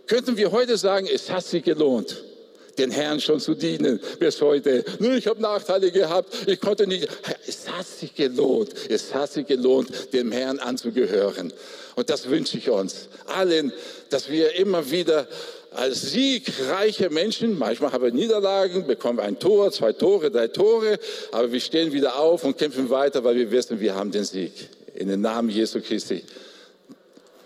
könnten 0.07 0.35
wir 0.35 0.51
heute 0.51 0.77
sagen, 0.77 1.07
es 1.13 1.29
hat 1.29 1.45
sich 1.45 1.63
gelohnt 1.63 2.23
den 2.77 2.91
Herrn 2.91 3.19
schon 3.19 3.39
zu 3.39 3.53
dienen 3.53 3.99
bis 4.19 4.41
heute. 4.41 4.83
Nur 4.99 5.13
ich 5.13 5.27
habe 5.27 5.41
Nachteile 5.41 5.91
gehabt, 5.91 6.33
ich 6.47 6.59
konnte 6.59 6.87
nicht. 6.87 7.07
Es 7.47 7.69
hat 7.69 7.85
sich 7.85 8.15
gelohnt, 8.15 8.71
es 8.89 9.13
hat 9.13 9.31
sich 9.31 9.47
gelohnt, 9.47 10.13
dem 10.13 10.31
Herrn 10.31 10.59
anzugehören. 10.59 11.53
Und 11.95 12.09
das 12.09 12.29
wünsche 12.29 12.57
ich 12.57 12.69
uns 12.69 13.09
allen, 13.27 13.73
dass 14.09 14.29
wir 14.29 14.55
immer 14.55 14.89
wieder 14.89 15.27
als 15.71 16.11
siegreiche 16.11 17.09
Menschen, 17.09 17.57
manchmal 17.57 17.93
haben 17.93 18.03
wir 18.03 18.11
Niederlagen, 18.11 18.85
bekommen 18.85 19.19
ein 19.19 19.39
Tor, 19.39 19.71
zwei 19.71 19.93
Tore, 19.93 20.29
drei 20.29 20.47
Tore, 20.47 20.99
aber 21.31 21.51
wir 21.51 21.61
stehen 21.61 21.93
wieder 21.93 22.17
auf 22.17 22.43
und 22.43 22.57
kämpfen 22.57 22.89
weiter, 22.89 23.23
weil 23.23 23.35
wir 23.35 23.51
wissen, 23.51 23.79
wir 23.79 23.95
haben 23.95 24.11
den 24.11 24.25
Sieg. 24.25 24.51
In 24.95 25.07
den 25.07 25.21
Namen 25.21 25.49
Jesu 25.49 25.79
Christi 25.79 26.23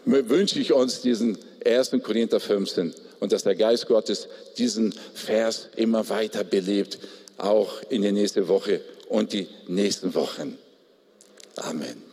wünsche 0.05 0.59
ich 0.59 0.73
uns 0.73 1.01
diesen 1.01 1.37
1. 1.63 1.91
Korinther 2.03 2.39
15 2.39 2.93
und 3.19 3.31
dass 3.31 3.43
der 3.43 3.55
Geist 3.55 3.87
Gottes 3.87 4.27
diesen 4.57 4.93
Vers 5.13 5.69
immer 5.75 6.09
weiter 6.09 6.43
belebt, 6.43 6.99
auch 7.37 7.81
in 7.89 8.01
der 8.01 8.11
nächsten 8.11 8.47
Woche 8.47 8.81
und 9.09 9.33
die 9.33 9.47
nächsten 9.67 10.13
Wochen. 10.15 10.57
Amen. 11.57 12.04